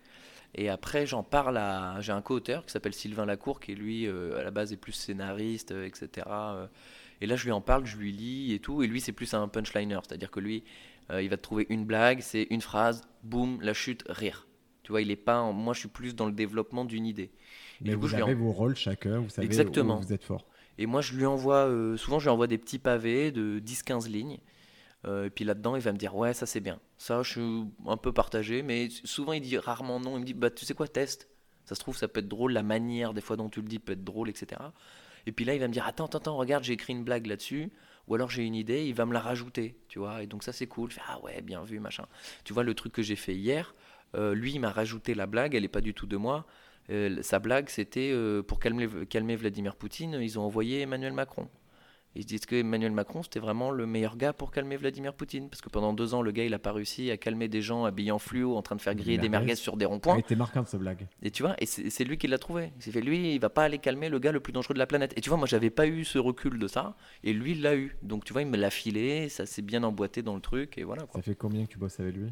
[0.55, 4.38] et après j'en parle à j'ai un co-auteur qui s'appelle Sylvain Lacour qui lui euh,
[4.41, 6.27] à la base est plus scénariste euh, etc.
[6.31, 6.67] euh,
[7.21, 9.35] et là je lui en parle, je lui lis et tout et lui c'est plus
[9.35, 10.64] un punchliner, c'est-à-dire que lui
[11.11, 14.47] il va te trouver une blague, c'est une phrase, boum, la chute, rire.
[14.83, 17.31] Tu vois, il est pas en- moi je suis plus dans le développement d'une idée.
[17.81, 19.97] Mais coup, vous avez en- vos rôles chacun, vous savez Exactement.
[19.97, 20.45] où vous êtes fort.
[20.77, 24.07] Et moi, je lui envoie, euh, souvent, je lui envoie des petits pavés de 10-15
[24.09, 24.38] lignes.
[25.06, 26.80] Euh, et puis là-dedans, il va me dire, ouais, ça c'est bien.
[26.96, 30.16] Ça, je suis un peu partagé, mais souvent, il dit rarement non.
[30.16, 31.28] Il me dit, bah, tu sais quoi, teste.
[31.64, 33.78] Ça se trouve, ça peut être drôle, la manière des fois dont tu le dis
[33.78, 34.61] peut être drôle, etc.
[35.26, 37.26] Et puis là, il va me dire, attends, attends, attends, regarde, j'ai écrit une blague
[37.26, 37.70] là-dessus.
[38.08, 40.22] Ou alors j'ai une idée, il va me la rajouter, tu vois.
[40.22, 40.90] Et donc ça, c'est cool.
[40.90, 42.06] Je fais, ah ouais, bien vu, machin.
[42.44, 43.74] Tu vois, le truc que j'ai fait hier,
[44.14, 46.46] euh, lui, il m'a rajouté la blague, elle n'est pas du tout de moi.
[46.90, 51.48] Euh, sa blague, c'était euh, pour calmer, calmer Vladimir Poutine, ils ont envoyé Emmanuel Macron.
[52.14, 55.49] Ils se disent que Emmanuel Macron, c'était vraiment le meilleur gars pour calmer Vladimir Poutine.
[55.49, 57.85] Parce que pendant deux ans, le gars, il n'a pas réussi à calmer des gens
[57.85, 59.55] habillés en fluo, en train de faire griller des merguez.
[59.55, 60.16] sur des ronds-points.
[60.16, 61.07] était marquante, cette blague.
[61.23, 62.73] Et tu vois, et c'est lui qui l'a trouvé.
[62.77, 64.79] Il s'est fait, lui, il va pas aller calmer le gars le plus dangereux de
[64.81, 65.12] la planète.
[65.16, 66.97] Et tu vois, moi, j'avais pas eu ce recul de ça.
[67.23, 67.97] Et lui, il l'a eu.
[68.03, 70.77] Donc, tu vois, il me l'a filé, ça s'est bien emboîté dans le truc.
[70.79, 71.21] Et voilà, quoi.
[71.21, 72.31] Ça fait combien que tu bosses avec lui?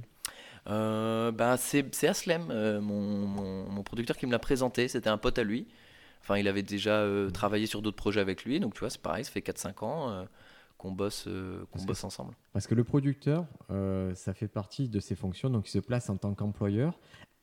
[0.69, 4.89] Euh, bah, c'est c'est Aslem, euh, mon, mon- mon producteur, qui me l'a présenté.
[4.89, 5.69] C'était un pote à lui.
[6.27, 8.59] Enfin, il avait déjà euh, travaillé sur d'autres projets avec lui.
[8.59, 10.25] Donc, tu vois, c'est pareil, ça fait 4-5 ans euh,
[10.77, 12.35] qu'on bosse, euh, qu'on que bosse ensemble.
[12.53, 13.47] Parce que le producteur,
[14.15, 16.99] ça fait partie de ses fonctions, donc il se place en tant qu'employeur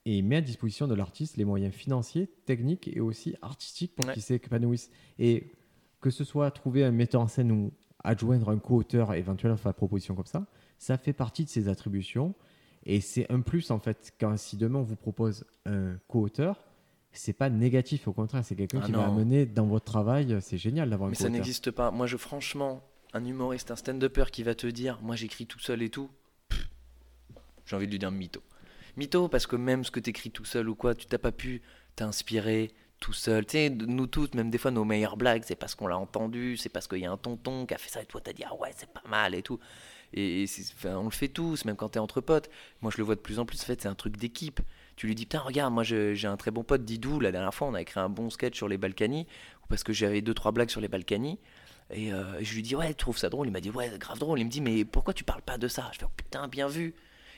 [0.05, 4.05] et il met à disposition de l'artiste les moyens financiers, techniques et aussi artistiques pour
[4.05, 4.13] Ouais.
[4.13, 4.89] qu'il s'épanouisse.
[5.17, 5.53] Et
[6.01, 7.71] que ce soit trouver un metteur en scène ou
[8.03, 10.45] adjoindre un co-auteur éventuellement faire la proposition comme ça,
[10.77, 12.35] ça fait partie de ses attributions.
[12.85, 16.61] Et c'est un plus en fait, quand si demain on vous propose un co-auteur,
[17.13, 20.57] c'est pas négatif, au contraire, c'est quelqu'un Ah qui va amener dans votre travail, c'est
[20.57, 21.91] génial d'avoir un Mais ça n'existe pas.
[21.91, 22.83] Moi, je, franchement,
[23.13, 26.09] un humoriste, un stand-upper qui va te dire Moi, j'écris tout seul et tout,
[27.65, 28.41] j'ai envie de lui dire mytho.
[28.97, 31.31] Mytho, parce que même ce que tu écris tout seul ou quoi, tu t'as pas
[31.31, 31.61] pu
[31.95, 33.45] t'inspirer, tout seul.
[33.45, 36.57] Tu sais, nous tous, même des fois, nos meilleures blagues, c'est parce qu'on l'a entendu,
[36.57, 38.43] c'est parce qu'il y a un tonton qui a fait ça et toi, t'as dit,
[38.45, 39.59] ah ouais, c'est pas mal et tout.
[40.13, 42.49] Et, et c'est- enfin, on le fait tous, même quand t'es entre potes.
[42.81, 44.59] Moi, je le vois de plus en plus, en fait, c'est un truc d'équipe.
[44.95, 47.19] Tu lui dis, putain, regarde, moi, j'ai un très bon pote, Didou.
[47.19, 49.27] La dernière fois, on a écrit un bon sketch sur les Balkany,
[49.69, 51.39] parce que j'avais deux, trois blagues sur les Balkany.
[51.91, 54.19] Et euh, je lui dis, ouais, tu trouves ça drôle Il m'a dit, ouais, grave
[54.19, 54.39] drôle.
[54.39, 55.89] Il me dit, mais pourquoi tu parles pas de ça?
[55.93, 56.93] Je fais, oh, putain, bien vu.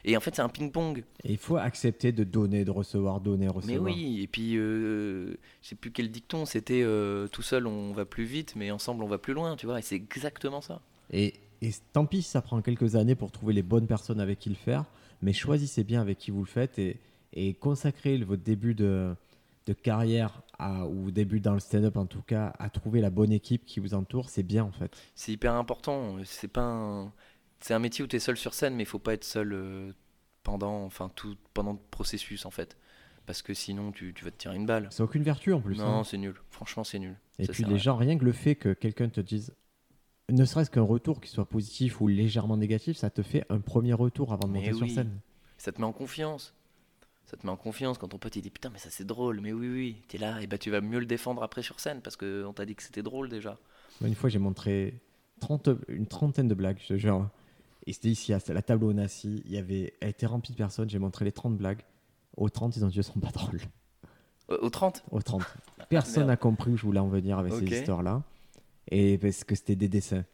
[0.07, 1.03] Et en fait, c'est un ping-pong.
[1.23, 3.81] Et il faut accepter de donner, de recevoir, donner, recevoir.
[3.83, 5.31] Mais oui, et puis euh,
[5.63, 9.03] je sais plus quel dicton, c'était euh, tout seul on va plus vite, mais ensemble
[9.03, 10.79] on va plus loin, tu vois, et c'est exactement ça.
[11.11, 11.33] Et,
[11.63, 14.55] et tant pis ça prend quelques années pour trouver les bonnes personnes avec qui le
[14.55, 14.85] faire,
[15.23, 16.99] mais choisissez bien avec qui vous le faites et,
[17.35, 19.15] et consacrez le- votre début de,
[19.65, 23.31] de carrière à- ou début dans le stand-up en tout cas à trouver la bonne
[23.31, 24.95] équipe qui vous entoure, c'est bien en fait.
[25.15, 27.11] C'est hyper important, c'est pas un...
[27.61, 29.53] C'est un métier où tu es seul sur scène, mais il faut pas être seul
[29.53, 29.91] euh,
[30.43, 32.77] pendant, enfin, tout, pendant le processus en fait.
[33.25, 34.87] Parce que sinon tu, tu vas te tirer une balle.
[34.91, 35.77] C'est aucune vertu en plus.
[35.77, 36.03] Non, hein.
[36.03, 36.35] c'est nul.
[36.51, 37.15] Franchement, c'est nul.
[37.39, 39.55] Et Ça puis les gens, rien que le fait que quelqu'un te dise,
[40.29, 43.93] ne serait-ce qu'un retour qui soit positif ou légèrement négatif, ça te fait un premier
[43.93, 45.19] retour avant de monter sur scène.
[45.57, 46.53] Ça te met en confiance.
[47.25, 49.41] Ça te met en confiance quand ton pote il dit putain mais ça c'est drôle
[49.41, 52.01] mais oui oui t'es là et bah tu vas mieux le défendre après sur scène
[52.01, 53.57] parce que on t'a dit que c'était drôle déjà.
[54.01, 54.99] Moi, Une fois, j'ai montré
[55.39, 57.29] 30, une trentaine de blagues, je te jure.
[57.87, 59.43] Et c'était ici, à la table où on est assis.
[59.45, 60.89] Il y avait, elle était remplie de personnes.
[60.89, 61.83] J'ai montré les 30 blagues.
[62.35, 63.61] Aux 30, ils ont dit, elles sont pas drôles.
[64.47, 65.43] Au au 30 Aux 30.
[65.89, 68.23] Personne n'a compris où je voulais en venir avec ces histoires-là.
[68.89, 70.25] Et parce que c'était des dessins.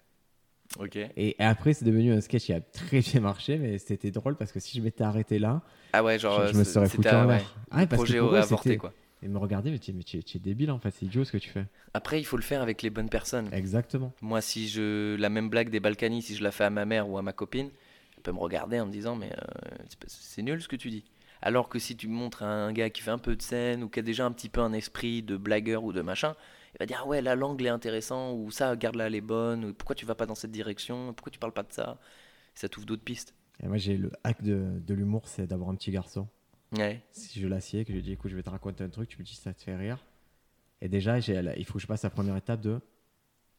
[1.18, 4.52] Et après, c'est devenu un sketch qui a très bien marché, mais c'était drôle parce
[4.52, 5.62] que si je m'étais arrêté là,
[5.94, 6.48] Ah ouais, genre.
[6.48, 7.42] je, je me serais foutu en ouais.
[7.70, 8.94] Ah que projet eux, aurait avorté quoi.
[9.24, 11.66] Ils me regardaient, mais tu es, débile en fait, c'est idiot ce que tu fais.
[11.94, 13.50] Après, il faut le faire avec les bonnes personnes.
[13.54, 14.14] Exactement.
[14.22, 15.16] Moi, si je.
[15.16, 17.34] La même blague des Balkany, si je la fais à ma mère ou à ma
[17.34, 17.70] copine,
[18.18, 21.04] elle peut me regarder en me disant, mais euh, c'est nul ce que tu dis.
[21.44, 23.90] Alors que si tu montres à un gars qui fait un peu de scène ou
[23.90, 26.36] qui a déjà un petit peu un esprit de blagueur ou de machin,
[26.74, 29.22] il va dire ah ouais là l'angle est intéressant ou ça garde là elle est
[29.22, 32.00] bonne ou pourquoi tu vas pas dans cette direction pourquoi tu parles pas de ça?
[32.56, 35.76] Ça t'ouvre d'autres pistes Et moi, j'ai le hack de, de l'humour, c'est d'avoir un
[35.76, 36.28] petit garçon.
[36.78, 39.08] ouais Si je l'assieds, que je lui dis, écoute, je vais te raconter un truc,
[39.10, 40.04] tu me dis ça te fait rire.
[40.82, 42.80] Et déjà, la- il faut que je passe la première étape de.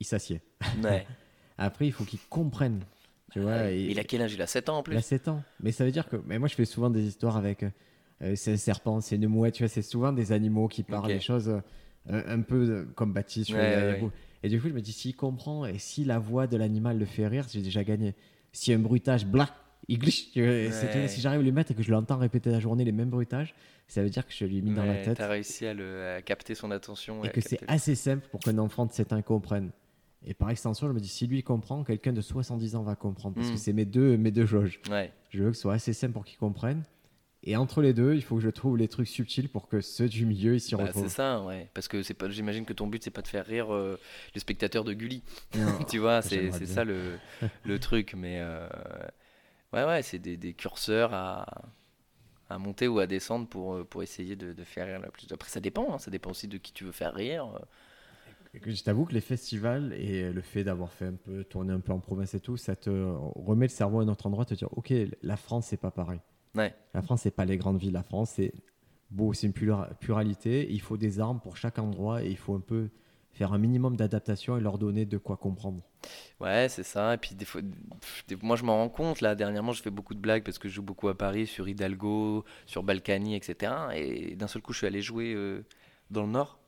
[0.01, 0.41] Il s'assied.
[0.83, 1.07] ouais
[1.59, 2.85] Après, il faut qu'il comprenne.
[3.31, 3.77] Tu vois, Ouais.
[3.79, 4.35] et- il a quel âge?
[4.35, 5.43] Il a 7 ans en plus Il a 7 ans.
[5.61, 6.17] Mais ça veut dire que.
[6.27, 7.65] Mais moi, je fais souvent des histoires avec.
[8.23, 11.09] euh, c'est un serpent, c'est une mouette, tu vois, c'est souvent des animaux qui parlent
[11.09, 11.61] des choses euh,
[12.09, 13.51] un, un peu comme Baptiste.
[13.53, 14.11] Ouais, ouais,
[14.43, 17.05] et, du coup, je me dis, s'il comprend et si la voix de l'animal le
[17.05, 18.15] fait rire, j'ai déjà gagné.
[18.53, 19.51] Si un bruitage, black,
[19.89, 20.27] il glitch.
[20.33, 21.09] tu tu Ouais.
[21.09, 23.55] Si j'arrive à lui mettre et que je l'entends répéter la journée les mêmes bruitages,
[23.89, 26.15] ça veut dire que je lui ai mis dans la tête t'as réussi à, le,
[26.17, 29.23] à capter son attention et que c'est assez simple pour qu'un enfant de 7 ans
[29.23, 29.71] comprenne.
[30.25, 33.35] Et par extension, je me dis, si lui comprend, quelqu'un de 70 ans va comprendre.
[33.35, 33.53] Parce Mm.
[33.53, 34.81] que c'est mes deux, mes deux jauges.
[34.91, 36.83] ouais Je veux que ce soit assez simple pour qu'ils comprennent.
[37.45, 40.09] Et entre les deux, il faut que je trouve les trucs subtils pour que ceux
[40.09, 41.09] du milieu ils s'y Bah, retrouvent.
[41.09, 43.45] c'est ça ouais parce que c'est pas j'imagine que ton but c'est pas de faire
[43.45, 43.99] rire euh,
[44.35, 45.23] les spectateurs de Gulli
[45.91, 47.19] tu vois, c'est ça le,
[47.65, 48.15] le truc.
[48.17, 48.69] Mais euh,
[49.73, 51.47] ouais, ouais, c'est des, des curseurs à,
[52.49, 55.27] à monter ou à descendre pour, euh, pour essayer de, de faire rire la plus.
[55.33, 57.49] Après, ça dépend, hein, ça dépend aussi de qui tu veux faire rire.
[58.67, 61.93] Je t'avoue que les festivals et le fait d'avoir fait un peu tourner un peu
[61.93, 64.69] en province et tout, ça te remet le cerveau à un autre endroit, te dire
[64.77, 66.21] ok, la France c'est pas pareil.
[66.55, 68.53] Ouais, La France c'est pas les grandes villes, la France c'est
[69.11, 70.67] beau, c'est une plura- pluralité.
[70.71, 72.91] Il faut des armes pour chaque endroit et il faut un peu
[73.33, 75.83] faire un minimum d'adaptation et leur donner de quoi comprendre.
[76.41, 77.15] ouais, c'est ça.
[77.15, 77.61] Et puis, des fois,
[78.43, 79.21] moi, je m'en rends compte.
[79.21, 81.69] Là, dernièrement, je fais beaucoup de blagues parce que je joue beaucoup à Paris, sur
[81.69, 83.97] Hidalgo, sur Balkany, etc.
[83.97, 85.65] Et d'un seul coup, je suis allé jouer euh,
[86.11, 86.59] dans le Nord.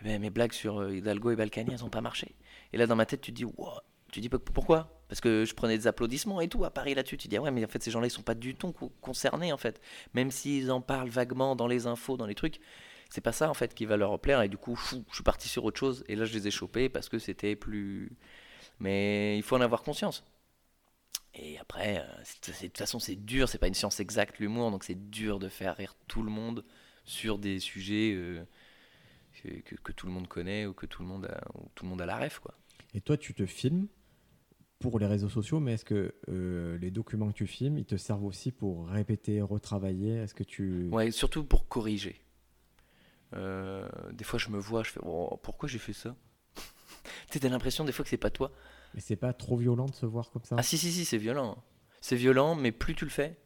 [0.00, 2.34] Eh ben, mes blagues sur euh, Hidalgo et Balkany, elles n'ont pas marché.
[2.72, 3.80] Et là, dans ma tête, tu te dis, Wow.
[4.14, 4.90] Tu dis "Pour- pourquoi?
[5.08, 7.16] Parce que je prenais des applaudissements et tout à Paris là-dessus.
[7.16, 8.92] Tu dis, ah ouais, mais en fait, ces gens-là, ils sont pas du tout co-
[9.00, 9.80] concernés, en fait.
[10.14, 12.60] Même s'ils en parlent vaguement dans les infos, dans les trucs,
[13.10, 14.40] c'est pas ça, en fait, qui va leur plaire.
[14.42, 16.04] Et du coup, fou, je suis parti sur autre chose.
[16.08, 18.10] Et là, je les ai chopés parce que c'était plus.
[18.80, 20.24] Mais il faut en avoir conscience.
[21.34, 24.84] Et après, euh, de toute façon, c'est dur, c'est pas une science exacte, l'humour, donc
[24.84, 26.64] c'est dur de faire rire tout le monde
[27.04, 28.44] sur des sujets euh,
[29.82, 32.00] que, tout le monde connaît ou que tout le monde a, ou tout le monde
[32.02, 32.54] a la ref, quoi.
[32.94, 33.88] Et toi, tu te filmes
[34.90, 37.96] pour les réseaux sociaux, mais est-ce que euh, les documents que tu filmes, ils te
[37.96, 40.16] servent aussi pour répéter, retravailler?
[40.16, 40.88] Est-ce que tu...
[40.90, 42.20] Ouais, surtout pour corriger.
[43.34, 46.14] Euh, des fois, je me vois, je fais oh, pourquoi j'ai fait ça?
[47.30, 48.52] Tu l'impression des fois que c'est pas toi.
[48.94, 50.56] Mais c'est pas trop violent de se voir comme ça?
[50.58, 51.62] Ah si si si c'est violent.
[52.00, 53.36] C'est violent mais plus tu le fais,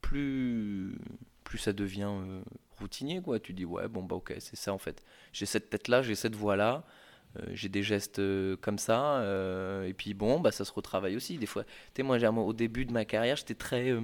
[0.00, 0.98] plus
[1.44, 2.42] plus ça devient euh,
[2.78, 3.40] routinier quoi.
[3.40, 5.02] Tu dis ouais bon bah ok c'est ça en fait.
[5.32, 6.84] J'ai cette tête là, j'ai cette voix là,
[7.52, 11.38] j'ai des gestes euh, comme ça euh, et puis bon bah ça se retravaille aussi
[11.38, 11.64] des fois.
[11.94, 14.00] Tu moi au début de ma carrière j'étais très euh,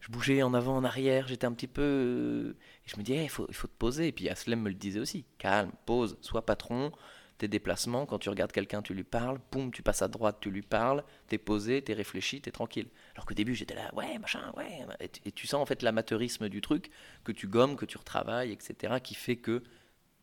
[0.00, 1.82] je bougeais en avant, en arrière, j'étais un petit peu.
[1.82, 2.56] euh,
[2.86, 4.08] et je me disais, il faut, faut te poser.
[4.08, 6.92] Et puis Aslem me le disait aussi calme, pose, sois patron.
[7.38, 10.50] Tes déplacements, quand tu regardes quelqu'un, tu lui parles, boum, tu passes à droite, tu
[10.50, 12.88] lui parles, t'es posé, t'es réfléchi, t'es tranquille.
[13.14, 14.84] Alors qu'au début, j'étais là, ouais, machin, ouais.
[15.00, 16.90] Et, et tu sens en fait l'amateurisme du truc,
[17.24, 19.62] que tu gommes, que tu retravailles, etc., qui fait que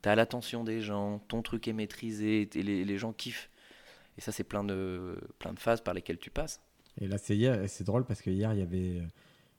[0.02, 3.50] t'as l'attention des gens, ton truc est maîtrisé, et les, les gens kiffent.
[4.16, 6.60] Et ça, c'est plein de, plein de phases par lesquelles tu passes.
[7.00, 9.02] Et là, c'est hier, et c'est drôle parce que hier, il y avait,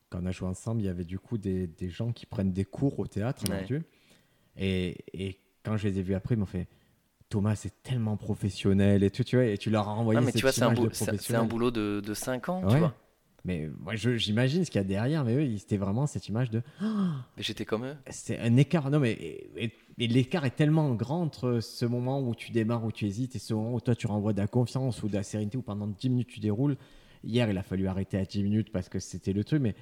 [0.09, 2.51] quand on a joué ensemble, il y avait du coup des, des gens qui prennent
[2.51, 3.57] des cours au théâtre, Ouais.
[3.59, 3.81] vois-tu.
[4.57, 6.67] Et, et quand je les ai vus après, ils m'ont fait
[7.29, 10.31] Thomas, c'est tellement professionnel et tout, tu vois, et tu leur as renvoyé Ah, mais
[10.31, 11.47] cette tu vois, c'est un, boulot- c'est- c'est un professionnel.
[11.47, 12.95] boulot de, de 5 ans, tu vois.
[13.45, 16.49] Mais moi, je- j'imagine ce qu'il y a derrière, mais eux, c'était vraiment cette image
[16.49, 16.61] de.
[16.81, 17.95] Mais j'étais comme eux.
[18.09, 18.89] C'est un écart.
[18.89, 22.85] Non, mais et- et- et l'écart est tellement grand entre ce moment où tu démarres,
[22.85, 25.15] où tu hésites, et ce moment où toi tu renvoies de la confiance ou de
[25.15, 26.77] la sérénité, où pendant 10 minutes tu déroules.
[27.23, 29.75] Hier, il a fallu arrêter à 10 minutes parce que c'était le truc, mais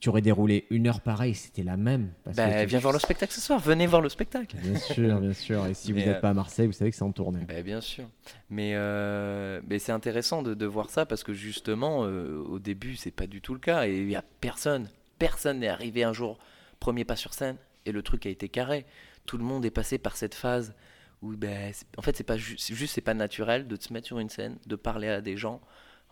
[0.00, 2.12] tu aurais déroulé une heure pareil, c'était la même.
[2.24, 4.56] Parce Bah, que tu- viens voir le spectacle ce soir, venez voir le spectacle.
[4.56, 5.66] Bien sûr, bien sûr.
[5.66, 7.44] Et si Mais, vous n'êtes euh, pas à Marseille, vous savez que c'est en tournée.
[7.46, 8.04] Bah, bien sûr.
[8.48, 12.96] Mais, euh, mais c'est intéressant de, de voir ça parce que justement, euh, au début,
[12.96, 13.86] c'est pas du tout le cas.
[13.86, 14.88] Et il y a personne,
[15.18, 16.38] personne n'est arrivé un jour,
[16.80, 18.86] premier pas sur scène, et le truc a été carré.
[19.26, 20.74] Tout le monde est passé par cette phase
[21.22, 24.18] où, ben, en fait, c'est pas ju- juste, c'est pas naturel de te mettre sur
[24.18, 25.60] une scène, de parler à des gens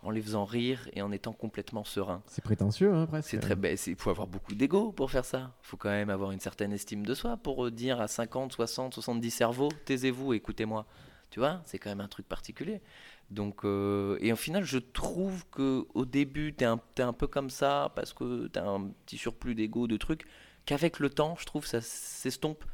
[0.03, 2.23] en les faisant rire et en étant complètement serein.
[2.27, 3.29] C'est prétentieux, hein, presque.
[3.29, 3.85] C'est très bête.
[3.87, 5.53] Il faut avoir beaucoup d'ego pour faire ça.
[5.63, 8.53] Il faut quand même avoir une certaine estime de soi pour euh, dire à 50,
[8.53, 10.85] 60, 70 cerveaux, taisez-vous, écoutez-moi.
[11.29, 12.81] Tu vois, c'est quand même un truc particulier.
[13.29, 17.49] Donc, euh, et au final, je trouve que au début, tu es, un peu comme
[17.49, 20.25] ça parce que tu as un petit surplus d'ego, de trucs,
[20.65, 22.65] qu'avec le temps, je trouve, ça s'estompe.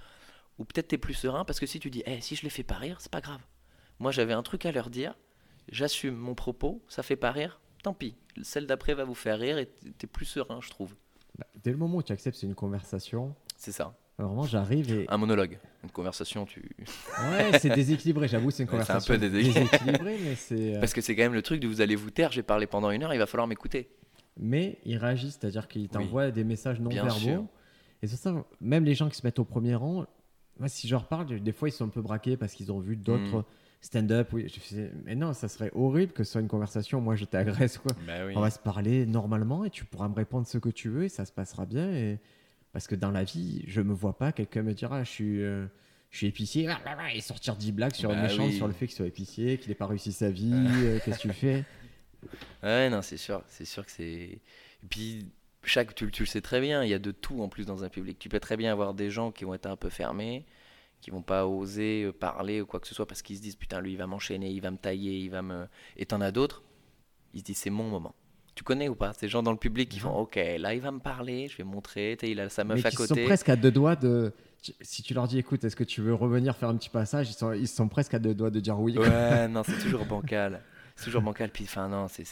[0.59, 2.49] Ou peut-être tu es plus serein parce que si tu dis, Eh, si je les
[2.49, 3.41] fais pas rire, c'est pas grave.
[3.99, 5.15] Moi, j'avais un truc à leur dire,
[5.71, 8.15] j'assume mon propos, ça fait pas rire, tant pis.
[8.43, 10.95] Celle d'après va vous faire rire et tu es plus serein, je trouve.
[11.37, 13.95] Bah, dès le moment où tu acceptes c'est une conversation, C'est ça.
[14.17, 15.05] vraiment, j'arrive et.
[15.09, 15.59] Un monologue.
[15.83, 16.75] Une conversation, tu.
[17.31, 20.17] Ouais, c'est déséquilibré, j'avoue, c'est une Ouais, c'est un conversation peu déséquilibré.
[20.23, 20.75] mais c'est.
[20.75, 22.65] euh, Parce que c'est quand même le truc de vous allez vous taire, j'ai parlé
[22.67, 23.89] pendant une heure, il va falloir m'écouter.
[24.39, 27.27] Mais ils réagissent, c'est-à-dire qu'ils t'envoient des messages non Bien sûr.
[27.29, 27.47] verbaux.
[28.03, 30.05] Et c'est ça, même les gens qui se mettent au premier rang,
[30.59, 32.79] moi, si je leur parle, des fois, ils sont un peu braqués parce qu'ils ont
[32.79, 33.45] vu d'autres Mm.
[33.81, 34.29] stand-up.
[34.33, 36.99] Oui, je faisais, mais non, ça serait horrible que ce soit une conversation.
[37.01, 37.91] Moi, je t'agresse, quoi.
[38.07, 38.33] Bah oui.
[38.35, 41.09] On va se parler normalement et tu pourras me répondre ce que tu veux et
[41.09, 41.91] ça se passera bien.
[41.91, 42.19] Et...
[42.73, 45.41] Parce que dans la vie, je me vois pas quelqu'un me dire ah, je suis.
[45.43, 45.65] euh,
[46.11, 48.55] Je suis épicier ah, bah, bah, et sortir 10 blagues sur une Bah méchante oui.
[48.55, 50.51] sur le fait qu'il soit épicier, qu'il n'ait pas réussi sa vie,
[50.83, 51.63] euh, qu'est-ce que tu fais?
[52.63, 53.43] Ouais, non, c'est sûr.
[53.47, 54.03] C'est sûr que c'est.
[54.03, 55.31] Et puis,
[55.63, 57.65] chaque, tu, le- tu le sais très bien, il y a de tout en plus
[57.65, 58.17] dans un public.
[58.19, 60.45] Tu peux très bien avoir des gens qui vont être un peu fermés,
[61.01, 63.55] qui vont pas oser euh, parler ou quoi que ce soit parce qu'ils se disent
[63.55, 65.67] putain, lui, il va m'enchaîner, il va me tailler, il va me.
[65.97, 66.63] Et t'en as d'autres,
[67.33, 68.15] ils se disent c'est mon moment.
[68.55, 70.89] Tu connais ou pas ces gens dans le public qui font ok, là il va
[70.89, 73.21] me parler, je vais montrer, il a sa meuf mais à côté.
[73.21, 74.33] sont presque à deux doigts de.
[74.81, 77.33] Si tu leur dis écoute, est-ce que tu veux revenir faire un petit passage Ils
[77.33, 78.97] sont, ils sont presque à deux doigts de dire oui.
[78.97, 80.63] Ouais, non, c'est toujours bancal.
[80.95, 81.51] C'est toujours bancal.
[81.51, 82.25] Puis, enfin, non, c'est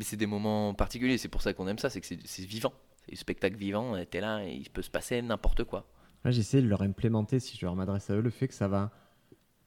[0.00, 1.18] c'est- des moments particuliers.
[1.18, 2.72] C'est pour ça qu'on aime ça, c'est que c'est vivant.
[3.04, 3.94] C'est du spectacle vivant.
[4.10, 5.86] T'es là et il peut se passer n'importe quoi.
[6.24, 8.66] Moi, j'essaie de leur implémenter, si je leur m'adresse à eux, le fait que ça
[8.68, 8.90] va.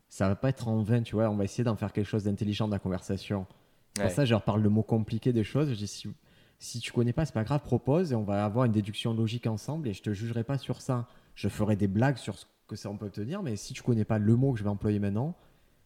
[0.09, 1.30] Ça va pas être en vain, tu vois.
[1.30, 3.45] On va essayer d'en faire quelque chose d'intelligent de la conversation.
[3.93, 4.09] Pour Ouais.
[4.09, 5.70] ça, je leur parle de mots compliqués, des choses.
[5.70, 6.09] Je dis si,
[6.57, 9.45] si tu connais pas, c'est pas grave, propose et on va avoir une déduction logique
[9.47, 11.07] ensemble et je te jugerai pas sur ça.
[11.36, 13.82] Je ferai des blagues sur ce que ça on peut te dire, mais si tu
[13.84, 15.36] connais pas le mot que je vais employer maintenant,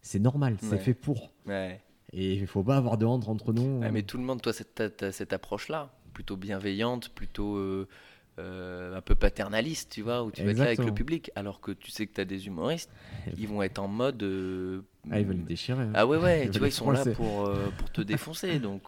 [0.02, 1.32] c'est normal, c'est fait pour.
[1.46, 1.80] Ouais.
[2.14, 3.80] Et il faut pas avoir de honte entre nous.
[3.82, 7.88] Ouais, mais tout le monde, toi, cette, cette approche-là, plutôt bienveillante, plutôt euh,
[8.40, 11.60] euh, un peu paternaliste, tu vois, où tu vas être là avec le public, alors
[11.60, 12.92] que tu sais que tu as des humoristes,
[13.38, 14.22] ils vont être en mode.
[14.22, 15.82] euh, Ah, ils veulent le déchirer.
[15.84, 15.92] hein.
[15.96, 18.84] Ah ouais, ouais, Ils tu vois, les ils sont là pour, pour te défoncer, donc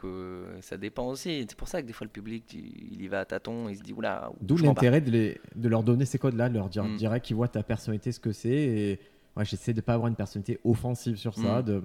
[0.61, 1.45] ça dépend aussi.
[1.49, 3.81] C'est pour ça que des fois le public, il y va à tâtons, il se
[3.81, 6.95] dit oula, D'où l'intérêt de, les- de leur donner ces codes-là, de leur dire Mm.
[6.97, 8.49] direct qu'ils voient ta personnalité, ce que c'est.
[8.49, 8.99] Et
[9.35, 11.61] ouais, j'essaie de pas avoir une personnalité offensive sur ça.
[11.61, 11.65] Mm.
[11.65, 11.83] De,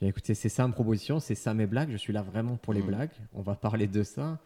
[0.00, 1.90] Bien, écoutez, c'est ça ma proposition, c'est ça mes blagues.
[1.90, 2.86] Je suis là vraiment pour les Mm.
[2.86, 3.10] blagues.
[3.34, 4.38] On va parler de ça.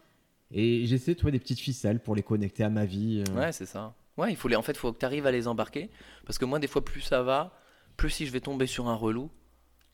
[0.51, 3.23] Et j'essaie de trouver des petites ficelles pour les connecter à ma vie.
[3.29, 3.33] euh.
[3.39, 3.93] Ouais, c'est ça.
[4.17, 5.89] Ouais, il faut les, en fait, il faut que tu arrives à les embarquer.
[6.25, 7.57] Parce que moi, des fois, plus ça va,
[7.97, 9.29] plus si je vais tomber sur un relou,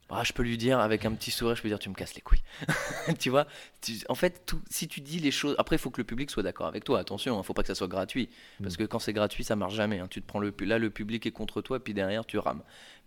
[0.10, 2.16] ah, je peux lui dire avec un petit sourire, je peux dire, tu me casses
[2.16, 2.44] les couilles.
[3.20, 3.48] tu vois
[3.80, 5.56] Tu- En fait, tout, si tu dis les choses.
[5.58, 7.00] Après, il faut que le public soit d'accord avec toi.
[7.00, 8.30] Attention, il faut pas que ça soit gratuit.
[8.62, 8.78] Parce Mm.
[8.78, 10.00] que quand c'est gratuit, ça marche jamais.
[10.00, 10.08] hein.
[10.10, 12.62] Tu te prends le, là, le public est contre toi, puis derrière, tu rames.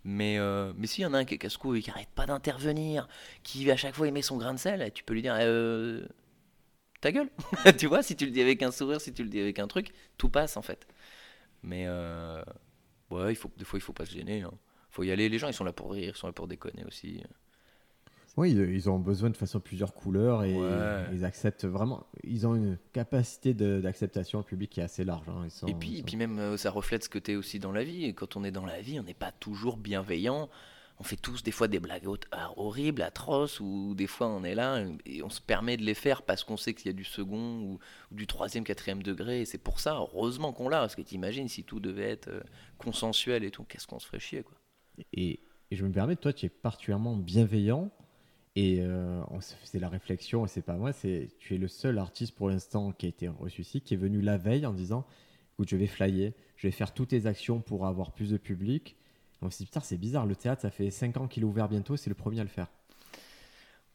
[0.05, 3.07] Mais, euh, mais s'il y en a un qui est casse-couille, qui arrête pas d'intervenir,
[3.43, 5.35] qui à chaque fois il met son grain de sel, tu peux lui dire.
[5.39, 6.05] Euh,
[7.01, 7.29] ta gueule.
[7.79, 9.67] tu vois, si tu le dis avec un sourire, si tu le dis avec un
[9.67, 10.87] truc, tout passe en fait.
[11.63, 12.43] Mais euh,
[13.09, 14.43] ouais, il faut, des fois, il faut pas se gêner.
[14.43, 14.51] hein.
[14.91, 15.27] faut y aller.
[15.27, 17.23] Les gens, ils sont là pour rire, ils sont là pour déconner aussi.
[18.37, 21.05] Oui, ils, ont besoin de façon plusieurs couleurs et Ouais.
[21.13, 22.05] ils acceptent vraiment.
[22.23, 25.29] Ils ont une capacité d'acceptation au public qui est assez large.
[25.29, 25.41] hein.
[25.45, 27.35] Ils sont- Et puis, ils et puis même, euh, ça reflète ce que tu es
[27.37, 28.03] aussi dans la vie.
[28.05, 30.49] Et quand on est dans la vie, on n'est pas toujours bienveillant.
[30.99, 34.55] On fait tous des fois des blagues ah, horribles, atroces, ou des fois on est
[34.55, 37.03] là et on se permet de les faire parce qu'on sait qu'il y a du
[37.03, 37.79] second ou,
[38.11, 39.41] ou du troisième, quatrième degré.
[39.41, 40.79] Et c'est pour ça, heureusement qu'on l'a.
[40.79, 42.39] Parce que t'imagines si tout devait être euh,
[42.77, 44.55] consensuel et tout, qu'est-ce qu'on se ferait chier, quoi.
[45.13, 47.91] Et, et je me permets, toi, tu es particulièrement bienveillant.
[48.55, 51.67] Et euh, on se faisait la réflexion, et c'est pas moi, c'est tu es le
[51.67, 54.73] seul artiste pour l'instant qui a été reçu ici, qui est venu la veille en
[54.73, 55.05] disant
[55.53, 58.95] écoute, je vais flyer, je vais faire toutes les actions pour avoir plus de public.
[59.41, 61.67] On s'est dit putain, c'est bizarre, le théâtre, ça fait 5 ans qu'il est ouvert
[61.67, 62.67] bientôt, c'est le premier à le faire.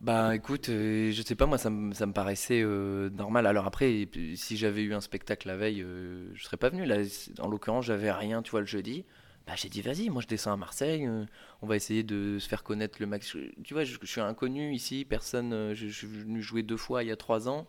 [0.00, 3.46] Bah écoute, euh, je sais pas, moi ça ça me paraissait euh, normal.
[3.46, 6.86] Alors après, si j'avais eu un spectacle la veille, euh, je serais pas venu.
[6.86, 6.96] Là,
[7.38, 9.04] en l'occurrence, j'avais rien, tu vois, le jeudi.
[9.46, 11.24] Bah j'ai dit, vas-y, moi je descends à Marseille, euh,
[11.62, 13.36] on va essayer de se faire connaître le max.
[13.64, 17.02] Tu vois, je, suis inconnu ici, personne, euh, je, je suis venu jouer deux fois
[17.02, 17.66] il y a trois ans.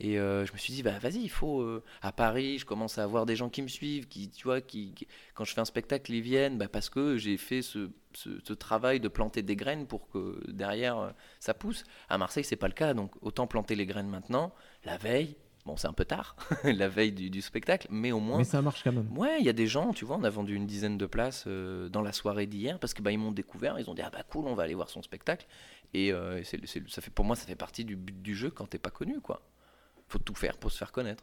[0.00, 1.64] Et euh, je me suis dit, bah vas-y, il faut.
[2.02, 4.94] à Paris, je commence à avoir des gens qui me suivent, qui, tu vois, qui,
[5.34, 9.00] quand je fais un spectacle, ils viennent, bah, parce que j'ai fait ce, ce- travail
[9.00, 11.84] de planter des graines pour que derrière ça pousse.
[12.08, 14.54] À Marseille, c'est pas le cas, donc autant planter les graines maintenant,
[14.84, 15.36] la veille.
[15.64, 16.34] Bon, c'est un peu tard,
[16.64, 18.38] la veille du, du spectacle, mais au moins.
[18.38, 19.06] Mais ça marche quand même.
[19.16, 21.44] Ouais, il y a des gens, tu vois, on a vendu une dizaine de places
[21.46, 24.10] euh, dans la soirée d'hier parce que bah, ils m'ont découvert, ils ont dit ah
[24.10, 25.46] bah cool, on va aller voir son spectacle.
[25.94, 28.50] Et euh, c'est- c'est- ça fait pour moi, ça fait partie du but du jeu
[28.50, 29.40] quand t'es pas connu, quoi.
[30.08, 31.22] Faut tout faire pour se faire connaître.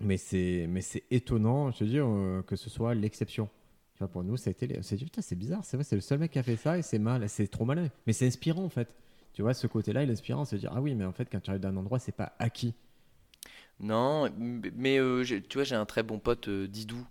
[0.00, 3.48] Mais c'est, mais c'est étonnant, je te dis, euh, que ce soit l'exception.
[3.94, 5.84] Tu vois, pour nous, ça a été, on s'est dit, putain, c'est bizarre, c'est vrai,
[5.84, 7.88] c'est le seul mec qui a fait ça et c'est mal, c'est trop malin.
[8.06, 8.94] Mais c'est inspirant, en fait.
[9.32, 11.40] Tu vois, ce côté-là, il est inspirant, se dire, ah oui, mais en fait, quand
[11.40, 12.74] tu arrives d'un endroit, c'est pas acquis.
[13.80, 17.06] Non, mais euh, tu vois, j'ai un très bon pote euh, Didou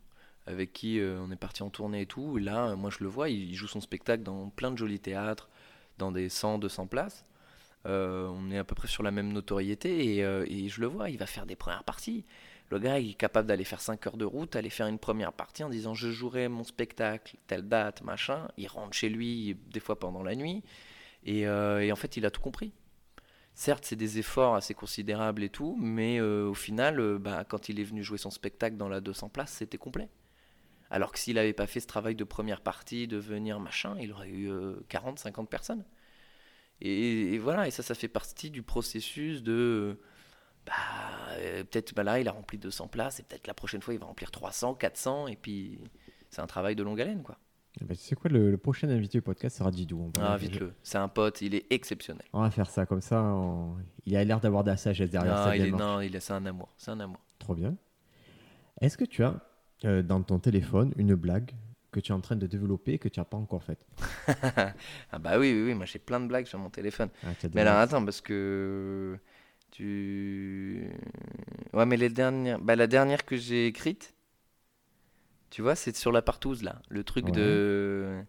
[0.46, 2.38] avec qui euh, on est parti en tournée et tout.
[2.38, 5.50] Là, moi, je le vois, il, joue son spectacle dans plein de jolis théâtres,
[5.98, 7.26] dans des 100, 200 places.
[7.86, 11.26] On est à peu près sur la même notoriété et, je le vois, il va
[11.26, 12.26] faire des premières parties.
[12.70, 15.34] Le gars, il est capable d'aller faire 5 heures de route, aller faire une première
[15.34, 18.48] partie en disant je jouerai mon spectacle, telle date, machin.
[18.58, 20.64] Il rentre chez lui, des fois pendant la nuit.
[21.26, 22.74] Et en fait, il a tout compris.
[23.60, 27.68] Certes, c'est des efforts assez considérables et tout, mais euh, au final, euh, bah, quand
[27.68, 30.10] il est venu jouer son spectacle dans la 200 places, c'était complet.
[30.92, 34.14] Alors que s'il n'avait pas fait ce travail de première partie, de venir machin, il
[34.14, 34.52] aurait eu
[34.90, 35.86] 40, 50 personnes.
[36.82, 39.54] Et, voilà, et ça, ça fait partie du processus de.
[39.54, 40.02] euh,
[40.68, 40.74] Bah,
[41.40, 44.00] euh, peut-être bah là, il a rempli 200 places, et peut-être la prochaine fois, il
[44.02, 45.80] va remplir 300, 400, et puis
[46.32, 47.40] c'est un travail de longue haleine, quoi.
[47.82, 50.12] Ben, tu sais quoi, le, le prochain invité au podcast sera Didou.
[50.20, 50.74] Ah, vite le.
[50.84, 52.26] C'est un pote, il est exceptionnel.
[52.34, 55.36] on va faire ça, comme ça, on- il a l'air d'avoir de la sagesse derrière
[55.36, 57.20] Non, sa il est, non, il est, c'est un amour, c'est un amour.
[57.38, 57.76] Trop bien.
[58.82, 59.40] Est-ce que tu as
[59.86, 61.52] euh, dans ton téléphone une blague
[61.92, 63.86] que tu es en train de développer et que tu n'as pas encore faite?
[65.12, 67.10] Ah bah oui, oui, oui, moi j'ai plein de blagues sur mon téléphone.
[67.24, 69.18] Ah, Mais alors attends, parce que
[69.72, 70.90] tu...
[71.74, 72.60] Ouais, mais les dernières...
[72.60, 74.14] Bah, la dernière que j'ai écrite,
[75.50, 76.82] tu vois, c'est sur la partouze, là.
[76.90, 77.32] Le truc Ouais.
[77.32, 78.22] de...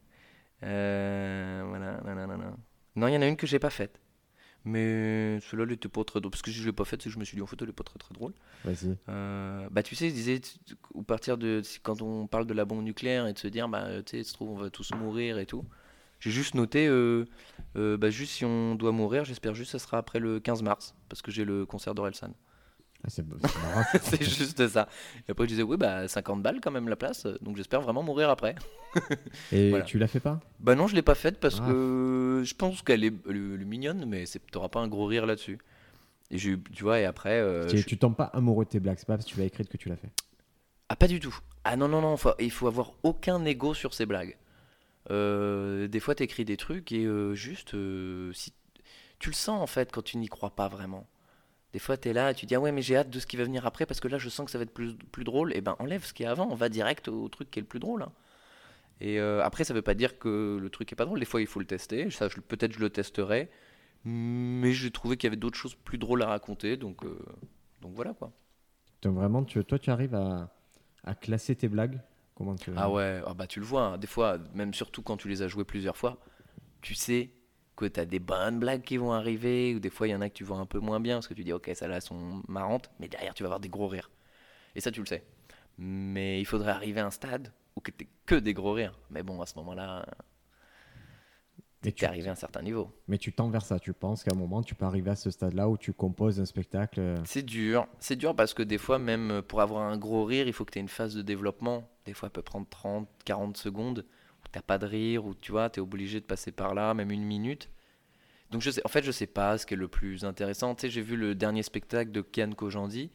[0.62, 2.56] Euh, Voilà, nanana.
[2.96, 4.00] Non, il y en a une que j'ai pas faite.
[4.64, 6.30] Mais celle-là, elle était pas très drôle.
[6.32, 7.56] Parce que si je l'ai pas faite, c'est que je me suis dit, en fait,
[7.62, 8.34] elle est pas très très drôle.
[8.64, 8.94] Vas-y.
[9.08, 10.40] Euh, bah tu sais, je disais,
[10.92, 14.02] au partir de quand on parle de la bombe nucléaire et de se dire, bah
[14.02, 15.64] tu sais, se trouve on va tous mourir et tout.
[16.18, 17.24] J'ai juste noté, euh,
[17.76, 20.62] euh, bah juste si on doit mourir, j'espère juste que ça sera après le 15
[20.62, 22.34] mars parce que j'ai le concert d'Orelsan.
[23.05, 23.09] Ah,
[24.03, 24.88] c'est juste ça.
[25.26, 28.03] Et après je disais, oui bah 50 balles quand même la place, donc j'espère vraiment
[28.03, 28.55] mourir après.
[29.53, 29.84] Et Voilà.
[29.84, 30.40] tu l'as fait pas?
[30.59, 31.66] Bah non, je l'ai pas faite parce Ah.
[31.66, 35.59] que je pense qu'elle est, elle est- mignonne, mais t'auras pas un gros rire là-dessus.
[36.30, 37.40] Et tu vois, et après.
[37.40, 39.38] euh, tu, je- tu tombes pas amoureux de tes blagues, c'est pas parce que tu
[39.38, 40.11] l'as écrite que tu l'as fait.
[40.88, 41.36] Ah, pas du tout.
[41.64, 44.36] Ah non, non, non, faut- il faut avoir aucun ego sur ces blagues.
[45.11, 48.53] Euh, des fois, t'écris des trucs et euh, juste, euh, si
[49.18, 51.07] tu le sens en fait quand tu n'y crois pas vraiment.
[51.72, 53.36] Des fois, t'es là et tu dis, ah ouais, mais j'ai hâte de ce qui
[53.36, 55.54] va venir après parce que là, je sens que ça va être plus, plus drôle.
[55.54, 57.68] Et ben, enlève ce qui est avant, on va direct au truc qui est le
[57.68, 58.02] plus drôle.
[58.02, 58.12] hein.
[59.00, 61.20] Et euh, après, ça veut pas dire que le truc est pas drôle.
[61.20, 62.08] Des fois, il faut le tester.
[62.48, 63.50] Peut-être je le testerai.
[64.04, 66.76] Mais j'ai trouvé qu'il y avait d'autres choses plus drôles à raconter.
[66.76, 67.18] Donc, euh,
[67.80, 68.32] donc voilà quoi.
[69.02, 70.52] Donc vraiment, tu, toi, tu arrives à,
[71.04, 72.00] à classer tes blagues?
[72.34, 72.72] Comment tu...
[72.76, 73.98] Ah ouais, ah bah tu le vois, hein.
[73.98, 76.18] des fois, même surtout quand tu les as jouées plusieurs fois,
[76.80, 77.30] tu sais
[77.80, 80.20] que tu as des bonnes blagues qui vont arriver, ou des fois il y en
[80.20, 82.02] a que tu vois un peu moins bien, parce que tu dis ok, celles-là elles
[82.02, 84.10] sont marrantes, mais derrière tu vas avoir des gros rires.
[84.74, 85.24] Et ça tu le sais.
[85.78, 88.98] Mais il faudrait arriver à un stade où t'aies que des gros rires.
[89.10, 90.04] Mais bon, à ce moment-là,
[91.82, 92.92] tu, arrivé à un certain niveau.
[93.08, 93.78] mais tu tends vers ça.
[93.78, 96.44] Tu penses qu'à un moment, tu peux arriver à ce stade-là où tu composes un
[96.44, 97.00] spectacle.
[97.00, 100.46] euh, C'est dur, c'est dur parce que des fois, même pour avoir un gros rire,
[100.46, 101.88] il faut que tu aies une phase de développement.
[102.04, 104.04] Des fois, elle peut prendre 30, 40 secondes
[104.53, 107.11] t'as pas de rire, où tu vois, tu es obligé de passer par là, même
[107.11, 107.68] une minute.
[108.51, 110.74] Donc je sais, en fait, je sais pas ce qui est le plus intéressant.
[110.74, 113.11] Tu sais, j'ai vu le dernier spectacle de Kian Kojandi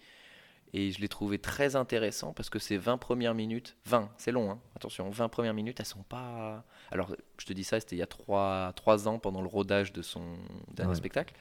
[0.73, 4.49] et je l'ai trouvé très intéressant parce que ces 20 premières minutes, 20, c'est long,
[4.51, 6.65] hein, attention, 20 premières minutes, elles sont pas.
[6.91, 9.91] Alors, je te dis ça, c'était il y a 3, 3 ans pendant le rodage
[9.91, 10.37] de son
[10.73, 10.95] dernier Ouais.
[10.97, 11.33] spectacle.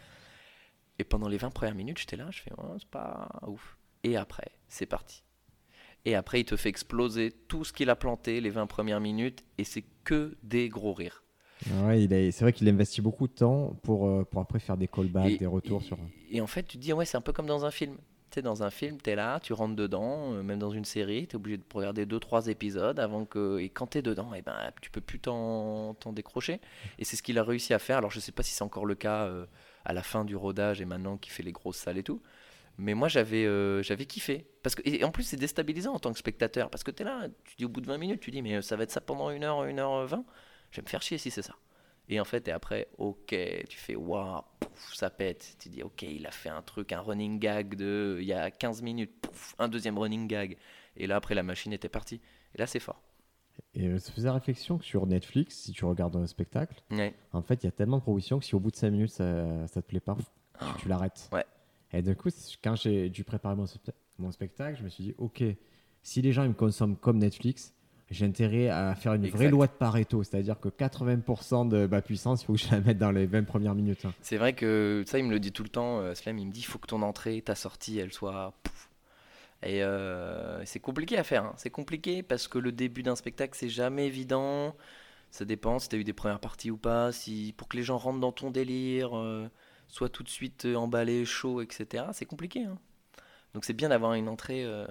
[0.99, 3.77] Et pendant les 20 premières minutes, j'étais là, je fais, Ouais, c'est pas ouf.
[4.05, 5.23] Et après, c'est parti.
[6.05, 9.45] Et après, il te fait exploser tout ce qu'il a planté les 20 premières minutes
[9.59, 11.23] et c'est que des gros rires.
[11.85, 15.33] Ouais, c'est vrai qu'il investit beaucoup de temps pour, euh, pour après faire des callbacks,
[15.33, 15.99] Et- des retours et, sur.
[16.31, 17.97] Et en fait, tu te dis, ouais, c'est un peu comme dans un film.
[18.31, 20.85] Tu sais, dans un film, tu es là, tu rentres dedans, euh, même dans une
[20.85, 23.61] série, tu es obligé de regarder 2-3 épisodes avant que.
[23.61, 26.61] Et quand tu es dedans, eh ben, tu peux plus t'en t'en décrocher.
[26.99, 27.99] Et c'est ce qu'il a réussi à faire.
[27.99, 29.47] Alors, je sais pas si c'est encore le cas euh,
[29.85, 32.21] à la fin du rodage et maintenant qu'il fait les grosses salles et tout.
[32.77, 34.47] Mais moi, j'avais euh, j'avais kiffé.
[34.63, 36.71] Parce que, et en plus, c'est déstabilisant en tant que spectateur.
[36.71, 38.61] Parce que tu es là, tu dis au bout de 20 minutes, tu dis, mais
[38.63, 40.25] ça va être ça pendant 1 heure, 1 heure 20
[40.71, 41.55] Je vais me faire chier si c'est ça.
[42.09, 43.35] Et en fait, et après, ok,
[43.69, 44.43] tu fais waouh,
[44.93, 45.57] ça pète.
[45.61, 48.51] Tu dis, ok, il a fait un truc, un running gag de il y a
[48.51, 50.57] 15 minutes, pouf, un deuxième running gag.
[50.97, 52.21] Et là, après, la machine était partie.
[52.55, 53.01] Et là, c'est fort.
[53.75, 57.15] Et euh, ça faisait réflexion que sur Netflix, si tu regardes un spectacle, Ouais.
[57.33, 59.11] en fait, il y a tellement de propositions que si au bout de 5 minutes
[59.11, 60.17] ça, ça te plaît pas,
[60.59, 61.29] tu, tu l'arrêtes.
[61.33, 61.45] Ouais.
[61.97, 62.29] Et du coup,
[62.63, 65.43] quand j'ai dû préparer mon, specta- mon spectacle, je me suis dit, ok,
[66.03, 67.73] si les gens ils me consomment comme Netflix,
[68.11, 72.43] j'ai intérêt à faire une vraie loi de Pareto, c'est-à-dire que 80% de ma puissance,
[72.43, 74.05] il faut que je la mette dans les 20 premières minutes.
[74.05, 74.13] hein.
[74.21, 76.39] C'est vrai que ça, il me le dit tout le temps, euh, Slam.
[76.39, 78.53] Il me dit, il faut que ton entrée, ta sortie, elle soit.
[78.63, 78.91] pouf.
[79.63, 81.45] Et euh, c'est compliqué à faire.
[81.45, 81.55] hein.
[81.57, 84.75] C'est compliqué parce que le début d'un spectacle, c'est jamais évident.
[85.31, 87.11] Ça dépend si tu as eu des premières parties ou pas.
[87.13, 89.49] Si, pour que les gens rentrent dans ton délire, euh,
[89.95, 92.05] soient tout de suite euh, emballés, chaud, etc.
[92.13, 92.65] C'est compliqué.
[92.65, 92.79] hein.
[93.55, 94.65] Donc c'est bien d'avoir une entrée.
[94.65, 94.87] euh,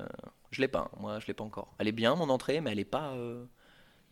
[0.51, 0.89] Je l'ai pas.
[0.99, 1.73] Moi, je l'ai pas encore.
[1.79, 3.11] Elle est bien, mon entrée, mais elle est pas.
[3.13, 3.45] euh,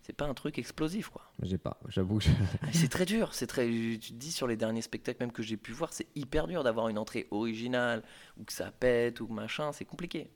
[0.02, 1.22] C'est pas un truc explosif, quoi.
[1.42, 2.30] J'ai pas, j'avoue je-
[2.74, 3.68] C'est très dur, c'est très.
[3.68, 6.64] Tu te dis sur les derniers spectacles même que j'ai pu voir, c'est hyper dur
[6.64, 8.04] d'avoir une entrée originale
[8.38, 10.30] ou que ça pète ou machin, c'est compliqué.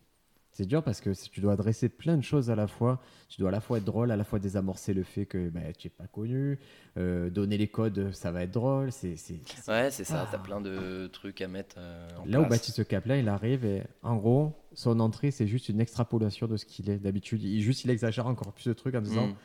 [0.57, 3.01] C'est dur parce que tu dois adresser plein de choses à la fois.
[3.27, 5.59] Tu dois à la fois être drôle, à la fois désamorcer le fait que bah,
[5.77, 6.57] tu n'es pas connu,
[6.97, 8.93] euh, donner les codes, ça va être drôle.
[8.93, 10.29] C'est, c'est- c'est- Ouais, c'est ça, Ah.
[10.31, 12.59] t'as plein de trucs à mettre euh, en Là où place.
[12.59, 16.65] Baptiste Caplin, il arrive et en gros, son entrée, c'est juste une extrapolation de ce
[16.65, 17.43] qu'il est d'habitude.
[17.43, 19.35] Il, juste, il exagère encore plus de trucs en disant Mm.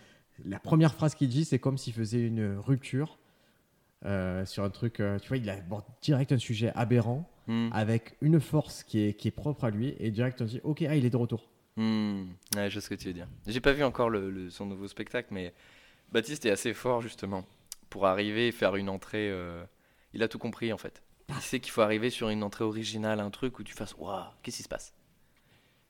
[0.45, 3.19] la première phrase qu'il dit, c'est comme s'il faisait une rupture
[4.07, 5.01] euh, sur un truc.
[5.01, 7.71] euh, tu vois, il aborde direct un sujet aberrant Mm.
[7.73, 10.83] avec une force qui est, qui est propre à lui et direct on dit Ok,
[10.89, 11.49] ah, il est de retour.
[11.77, 12.23] Mm.
[12.55, 13.27] Ouais, je sais ce que tu veux dire.
[13.47, 15.53] J'ai pas vu encore le, le- son nouveau spectacle, mais
[16.13, 17.45] Baptiste est assez fort justement
[17.89, 19.29] pour arriver et faire une entrée.
[19.31, 19.65] euh,
[20.15, 21.03] Il a tout compris en fait.
[21.29, 24.25] Il sait qu'il faut arriver sur une entrée originale, un truc où tu fasses Waouh,
[24.43, 24.93] qu'est-ce qui se passe?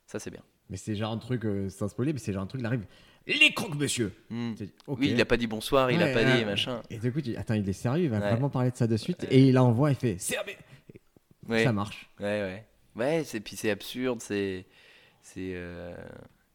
[0.07, 0.43] Ça, c'est bien.
[0.71, 2.85] Mais c'est genre un truc, euh, sans spoiler, mais c'est genre un truc, il arrive
[3.27, 4.53] Les croques, monsieur Mm.
[4.87, 4.99] Ok.
[5.01, 6.83] Oui, il a pas dit bonsoir, il a Ouais, pas dit machin.
[6.91, 8.31] Et du coup, tu dis Attends, il est sérieux, il va Ouais.
[8.31, 9.27] vraiment parler de ça de suite.
[9.31, 10.57] Et il envoie, il fait Servez
[11.51, 11.65] Ouais.
[11.65, 12.09] Ça marche.
[12.21, 12.67] Ouais, ouais.
[12.97, 14.67] Ouais, c'est, puis c'est absurde, c'est.
[15.23, 15.95] c'est euh,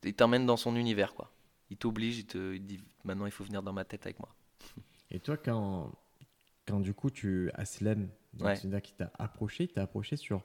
[0.04, 1.32] Il t'emmène dans son univers, quoi.
[1.70, 4.20] Il t'oblige, il te, il te dit maintenant il faut venir dans ma tête avec
[4.20, 4.30] moi.
[5.12, 5.92] Et toi, quand,
[6.68, 8.56] quand du coup tu Aslem, Ouais.
[8.58, 10.44] c'est-à-dire qu'il t'a approché, il t'a approché sur,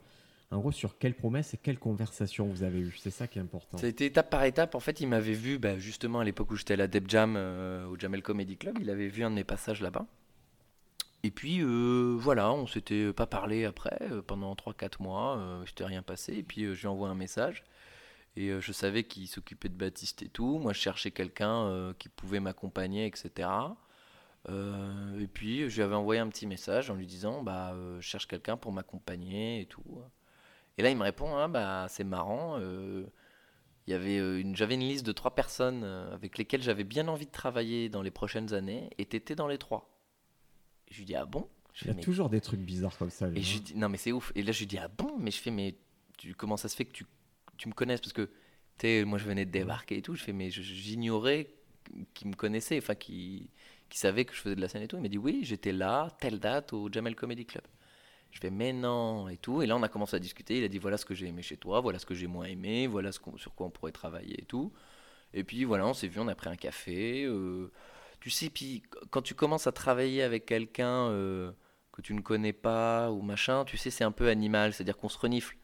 [0.53, 3.43] en gros, sur quelle promesse et quelle conversation vous avez eu C'est ça qui est
[3.43, 3.79] important.
[3.79, 4.77] Ça a été étape par étape.
[4.77, 7.35] En fait, il m'avait vu, bah, justement, à l'époque où j'étais à la Deb Jam
[7.37, 10.07] euh, au Jamel Comedy Club, il avait vu un de mes passages là-bas.
[11.23, 15.75] Et puis, euh, voilà, on s'était pas parlé après, euh, pendant 3-4 mois, euh, je
[15.75, 16.35] t'ai rien passé.
[16.35, 17.65] Et puis, je lui envoie un message.
[18.37, 20.59] Et je savais qu'il s'occupait de Baptiste et tout.
[20.59, 23.49] Moi, je cherchais quelqu'un qui pouvait m'accompagner, etc.
[24.49, 28.29] Et puis, je lui avais envoyé un petit message en lui disant bah, Je cherche
[28.29, 30.01] quelqu'un pour m'accompagner et tout.
[30.79, 32.61] Et là, il me répond Ah, bah, C'est marrant.
[33.89, 37.89] y avait j'avais une liste de trois personnes avec lesquelles j'avais bien envie de travailler
[37.89, 40.00] dans les prochaines années, et t'étais dans les trois.
[40.91, 41.49] Je lui dis ah bon?
[41.73, 43.29] Je Il y a Mais- toujours des trucs bizarres comme ça.
[43.35, 44.33] Et je dis non mais c'est ouf.
[44.35, 45.17] Et là je lui dis ah bon?
[45.19, 45.77] Mais je fais mais
[46.19, 47.07] tu, comment ça se fait que tu,
[47.57, 48.01] tu me connaisses?
[48.01, 48.29] Parce que
[48.79, 50.15] tu moi je venais de débarquer et tout.
[50.15, 51.51] Je fais mais j'ignorais
[52.15, 53.49] qu'il me connaissait, enfin qu'il
[53.89, 54.97] qui savait que je faisais de la scène et tout.
[54.97, 57.65] Il m'a dit oui j'étais là telle date au Jamel Comedy Club.
[58.33, 59.63] Je fais mais non et tout.
[59.63, 60.59] Et là on a commencé à discuter.
[60.59, 62.47] Il a dit voilà ce que j'ai aimé chez toi, voilà ce que j'ai moins
[62.47, 64.73] aimé, voilà ce sur quoi on pourrait travailler et tout.
[65.35, 67.25] Et puis voilà, on s'est vu, on a pris un café.
[67.25, 67.71] euh,
[68.21, 71.53] tu sais, puis quand tu commences à travailler avec quelqu'un euh,
[71.93, 75.09] que tu ne connais pas ou machin, tu sais, c'est un peu animal, c'est-à-dire qu'on
[75.09, 75.57] se renifle.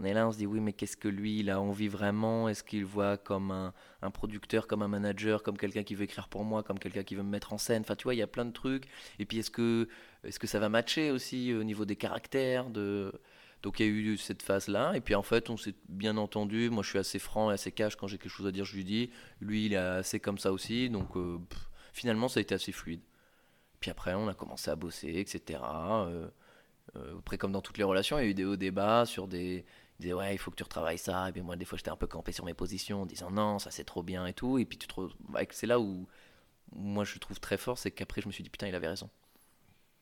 [0.00, 2.48] On est là, on se dit oui, mais qu'est-ce que lui, il a envie vraiment?
[2.48, 6.44] Est-ce qu'il voit comme un, producteur, comme un manager, comme quelqu'un qui veut écrire pour
[6.44, 7.82] moi, comme quelqu'un qui veut me mettre en scène?
[7.82, 8.86] Enfin, tu vois, il y a plein de trucs.
[9.20, 9.88] Et puis, est-ce que,
[10.24, 12.70] est que ça va matcher aussi au niveau des caractères.
[12.70, 14.94] Donc, il y a eu cette phase-là.
[14.96, 16.70] Et puis, en fait, on s'est bien entendu.
[16.70, 18.74] Moi, je suis assez franc et assez cash quand j'ai quelque chose à dire, je
[18.74, 19.10] lui dis.
[19.40, 20.90] Lui, il est assez comme ça aussi.
[20.90, 21.38] Donc, euh,
[21.94, 23.00] finalement, ça a été assez fluide.
[23.80, 25.60] Puis après, on a commencé à bosser, etc.
[25.62, 26.28] Euh,
[26.96, 29.28] euh, après, comme dans toutes les relations, il y a eu des hauts débats sur
[29.28, 29.64] des.
[29.98, 31.28] Ils disaient, ouais, il faut que tu retravailles ça.
[31.28, 33.58] Et puis moi, des fois, j'étais un peu campé sur mes positions en disant, non,
[33.60, 34.58] ça c'est trop bien et tout.
[34.58, 34.88] Et puis tu
[35.28, 36.08] bah, c'est là où,
[36.72, 39.08] moi je trouve très fort, c'est qu'après, je me suis dit, putain, il avait raison.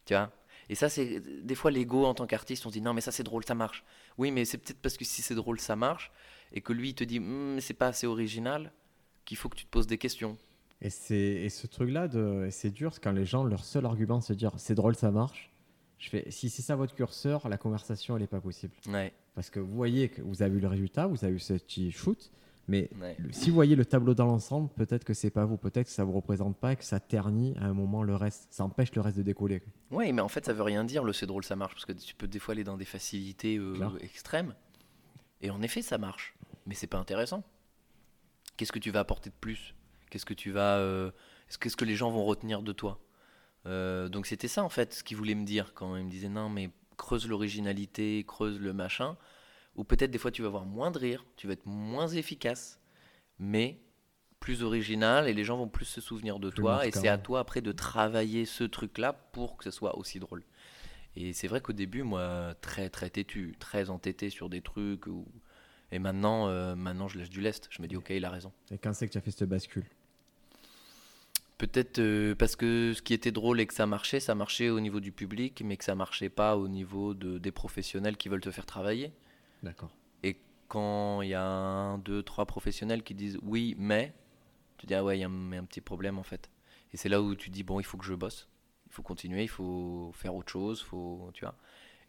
[0.06, 0.30] Tu vois?
[0.68, 1.20] Et ça, c'est.
[1.20, 3.54] Des fois, l'ego en tant qu'artiste, on se dit, non, mais ça c'est drôle, ça
[3.54, 3.84] marche.
[4.16, 6.10] Oui, mais c'est peut-être parce que si c'est drôle, ça marche.
[6.52, 8.72] Et que lui, il te dit, Hum, c'est pas assez original,
[9.24, 10.38] qu'il faut que tu te poses des questions.
[10.82, 12.08] Et, c'est, et ce truc-là,
[12.50, 15.12] c'est dur, c'est quand les gens, leur seul argument, c'est de dire c'est drôle, ça
[15.12, 15.50] marche.
[15.98, 18.74] Je fais, si c'est ça votre curseur, la conversation, elle n'est pas possible.
[18.88, 21.52] Ouais, Parce que vous voyez que vous avez eu le résultat, vous avez eu ce
[21.52, 22.32] petit shoot,
[22.66, 23.16] mais ouais.
[23.30, 26.02] si vous voyez le tableau dans l'ensemble, peut-être que c'est pas vous, peut-être que ça
[26.02, 28.48] vous représente pas, et que ça ternit à un moment le reste.
[28.50, 29.62] Ça empêche le reste de décoller.
[29.92, 31.92] Ouais, mais en fait, ça veut rien dire le c'est drôle, ça marche, parce que
[31.92, 34.56] tu peux des fois aller dans des facilités euh, extrêmes.
[35.40, 36.34] Et en effet, ça marche,
[36.66, 37.44] mais c'est pas intéressant.
[38.56, 39.76] Qu'est-ce que tu vas apporter de plus?
[40.12, 41.10] Qu'est-ce que tu vas, euh,
[41.48, 43.00] est-ce qu'est-ce que les gens vont retenir de toi
[43.64, 46.28] Euh, Donc c'était ça en fait, ce qu'il voulait me dire quand il me disait
[46.28, 49.16] non, mais creuse l'originalité, creuse le machin,
[49.74, 52.78] ou peut-être des fois tu vas avoir moins de rire, tu vas être moins efficace,
[53.38, 53.80] mais
[54.38, 57.16] plus original et les gens vont plus se souvenir de Plus toi et c'est à
[57.16, 60.44] toi après de travailler ce truc-là pour que ce soit aussi drôle.
[61.16, 65.06] Et c'est vrai qu'au début, moi, très très têtu, très entêté sur des trucs.
[65.06, 65.26] Où...
[65.90, 67.68] Et maintenant, euh, maintenant, je lâche du lest.
[67.70, 68.52] Je me dis, ok, il a raison.
[68.70, 69.84] Et quand c'est que tu as fait cette bascule
[71.58, 74.80] Peut-être euh, parce que ce qui était drôle et que ça marchait, ça marchait au
[74.80, 78.40] niveau du public, mais que ça marchait pas au niveau de, des professionnels qui veulent
[78.40, 79.12] te faire travailler.
[79.62, 79.90] D'accord.
[80.22, 80.38] Et
[80.68, 84.12] quand il y a un, deux, trois professionnels qui disent oui, mais,
[84.78, 86.50] tu dis, ah ouais, il y a un, un petit problème en fait.
[86.92, 88.48] Et c'est là où tu dis, bon, il faut que je bosse.
[88.88, 91.54] Il faut continuer, il faut faire autre chose, faut, tu vois.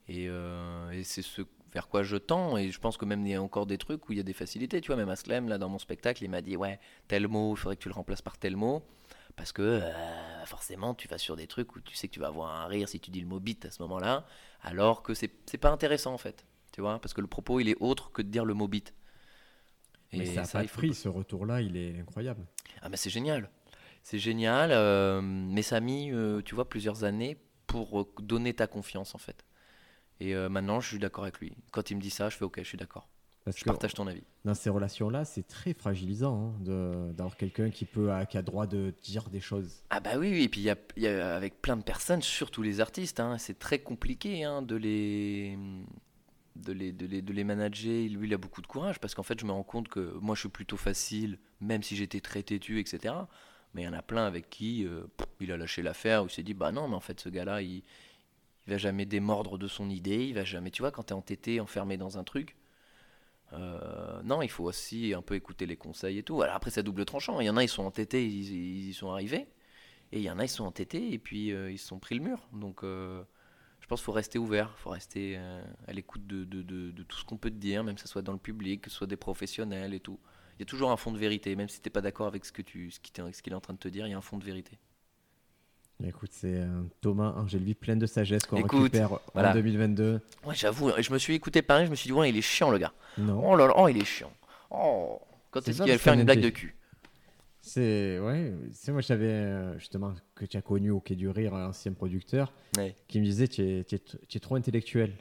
[0.08, 2.58] Et, euh, et c'est ce vers quoi je tends.
[2.58, 4.24] Et je pense que même il y a encore des trucs où il y a
[4.24, 4.80] des facilités.
[4.82, 7.58] Tu vois, même Aslem, là, dans mon spectacle, il m'a dit, ouais, tel mot, il
[7.58, 8.84] faudrait que tu le remplaces par tel mot.
[9.36, 12.28] Parce que euh, forcément, tu vas sur des trucs où tu sais que tu vas
[12.28, 14.26] avoir un rire si tu dis le mot bite à ce moment-là,
[14.62, 15.30] alors que c'est
[15.60, 16.46] pas intéressant en fait.
[16.72, 18.94] Tu vois, parce que le propos il est autre que de dire le mot bite.
[20.12, 22.46] Mais ça a ça, pas faut ce retour-là, il est incroyable.
[22.82, 23.50] ah mais c'est génial.
[24.04, 28.68] C'est génial, euh, mais ça a mis, euh, tu vois, plusieurs années pour donner ta
[28.68, 29.46] confiance en fait.
[30.20, 31.58] Et maintenant, je suis d'accord avec lui.
[31.72, 33.10] Quand il me dit ça, je fais ok, je suis d'accord.
[33.46, 34.24] Parce Je que partage ton avis.
[34.46, 38.68] dans ces relations-là, c'est très fragilisant hein, d'avoir quelqu'un qui, peut, a- qui a droit
[38.68, 39.84] de dire des choses.
[39.90, 40.44] Ah bah oui, oui.
[40.44, 43.38] et puis il y a, y a- avec plein de personnes, surtout les artistes, hein,
[43.38, 45.58] c'est très compliqué hein, de, les,
[46.56, 48.08] de, les, de, les, de les manager.
[48.10, 50.36] Lui, il a beaucoup de courage parce qu'en fait, je me rends compte que moi,
[50.36, 53.14] je suis plutôt facile, même si j'étais très têtu, etc.
[53.74, 55.04] Mais il y en a plein avec qui euh,
[55.42, 57.62] il a lâché l'affaire, où il s'est dit, bah non, mais en fait, ce gars-là,
[57.62, 57.84] il,
[58.68, 61.60] il va jamais démordre de son idée, il va jamais, tu vois, quand t'es entêté,
[61.60, 62.56] enfermé dans un truc.
[63.54, 66.42] Euh, non, il faut aussi un peu écouter les conseils et tout.
[66.42, 67.40] Alors après, c'est double tranchant.
[67.40, 69.48] Il y en a, ils sont entêtés, ils, y sont arrivés.
[70.12, 72.16] Et il y en a, ils sont entêtés et puis euh, ils se sont pris
[72.16, 72.48] le mur.
[72.54, 73.24] Donc euh,
[73.80, 75.38] je pense qu'il faut rester ouvert, il faut rester
[75.88, 78.38] à l'écoute de, tout ce qu'on peut te dire, même que ce soit dans le
[78.40, 80.20] public, que ce soit des professionnels et tout.
[80.58, 82.46] Il y a toujours un fond de vérité, même si tu n'es pas d'accord avec
[82.46, 84.46] ce qu'il qu'il est en train de te dire, il y a un fond de
[84.46, 84.78] vérité.
[86.06, 89.52] Écoute, c'est un Thomas Angélvi plein de sagesse qu'on récupère voilà.
[89.52, 90.20] en 2022.
[90.46, 92.72] Ouais, j'avoue, je me suis écouté pareil, je me suis dit, ouais, il est chiant
[92.72, 92.92] le gars.
[93.18, 93.42] Non.
[93.52, 94.32] Oh là là, oh, il est chiant.
[94.70, 95.22] Oh,
[95.52, 96.76] quand C'est est-ce ça, qu'il va faire une blague de cul?
[97.62, 101.54] C'est ouais, c'est moi j'avais euh, justement que tu as connu au Quai du Rire,
[101.54, 102.94] un ancien producteur, Ouais.
[103.08, 105.14] qui me disait tu es, tu es- tu es trop intellectuel.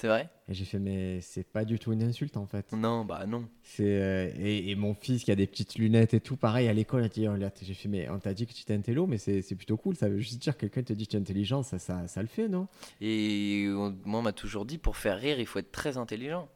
[0.00, 2.72] C'est vrai Et j'ai fait mais c'est pas du tout une insulte en fait.
[2.72, 3.46] Non, bah non.
[3.62, 6.72] C'est euh, et, et mon fils qui a des petites lunettes et tout, pareil à
[6.72, 9.18] l'école, a dit, oh, j'ai fait mais on t'a dit que tu étais intello, mais
[9.18, 9.96] c'est c'est plutôt cool.
[9.96, 12.22] Ça veut juste dire que quelqu'un te dit que tu es intelligent, ça, ça, ça
[12.22, 12.66] le fait non?
[13.02, 16.48] Et on- moi, on m'a toujours dit, pour faire rire, il faut être très intelligent.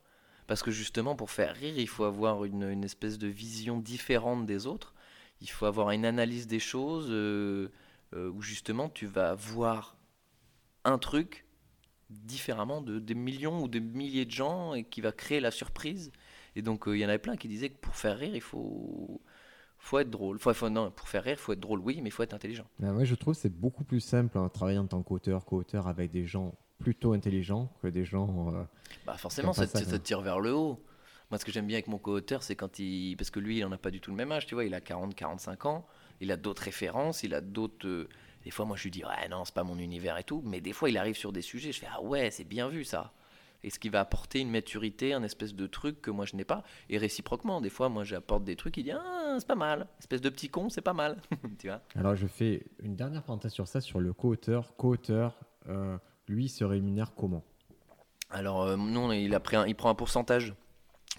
[0.46, 4.46] Parce que justement, pour faire rire, il faut avoir une, une espèce de vision différente
[4.46, 4.94] des autres.
[5.42, 7.68] Il faut avoir une analyse des choses euh,
[8.14, 9.98] euh, où justement tu vas voir
[10.84, 11.44] un truc
[12.24, 16.12] différemment de des millions ou des milliers de gens et qui va créer la surprise.
[16.56, 18.40] Et donc, euh, il y en avait plein qui disaient que pour faire rire, il
[18.40, 19.20] faut,
[19.78, 20.38] faut être drôle.
[20.38, 22.34] Faut, faut- non, pour faire rire, il faut être drôle, oui, mais il faut être
[22.34, 22.66] intelligent.
[22.78, 25.88] Ben, Moi je trouve que c'est beaucoup plus simple en travaillant en tant qu'auteur, co-auteur
[25.88, 28.52] avec des gens plutôt intelligents que des gens.
[28.54, 28.62] euh,
[29.06, 30.82] Bah forcément, ça, ça, tire vers le haut.
[31.30, 33.16] Moi, ce que j'aime bien avec mon co-auteur, c'est quand il.
[33.16, 34.64] Parce que lui, il en a pas du tout le même âge, tu vois.
[34.64, 35.86] Il a 40, 45 ans.
[36.20, 37.22] Il a d'autres références.
[37.22, 37.86] Il a d'autres.
[37.88, 38.08] euh,
[38.44, 40.42] Des fois, moi, je lui dis, ouais, non, c'est pas mon univers et tout.
[40.44, 41.72] Mais des fois, il arrive sur des sujets.
[41.72, 43.12] Je fais, ah ouais, c'est bien vu ça.
[43.62, 46.44] Et ce qui va apporter une maturité, un espèce de truc que moi, je n'ai
[46.44, 46.62] pas.
[46.90, 48.76] Et réciproquement, des fois, moi, j'apporte des trucs.
[48.76, 49.86] Il dit, ah, c'est pas mal.
[49.98, 51.16] Espèce de petit con, c'est pas mal.
[51.58, 51.80] tu vois.
[51.96, 54.76] Alors je fais une dernière parenthèse sur ça, sur le co-auteur.
[54.76, 55.38] Co-auteur,
[55.70, 55.96] euh,
[56.28, 57.42] lui se rémunère comment?
[58.28, 60.54] Alors, euh, nous, on est- il, a pris un- il prend un pourcentage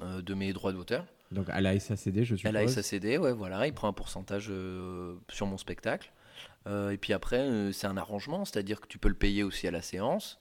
[0.01, 1.05] euh, de mes droits d'auteur.
[1.31, 2.49] Donc à la SACD, je suppose.
[2.49, 6.11] Elle a SACD, ouais, voilà, il prend un pourcentage euh, sur mon spectacle.
[6.67, 9.67] Euh, et puis après, euh, c'est un arrangement, c'est-à-dire que tu peux le payer aussi
[9.67, 10.39] à la séance.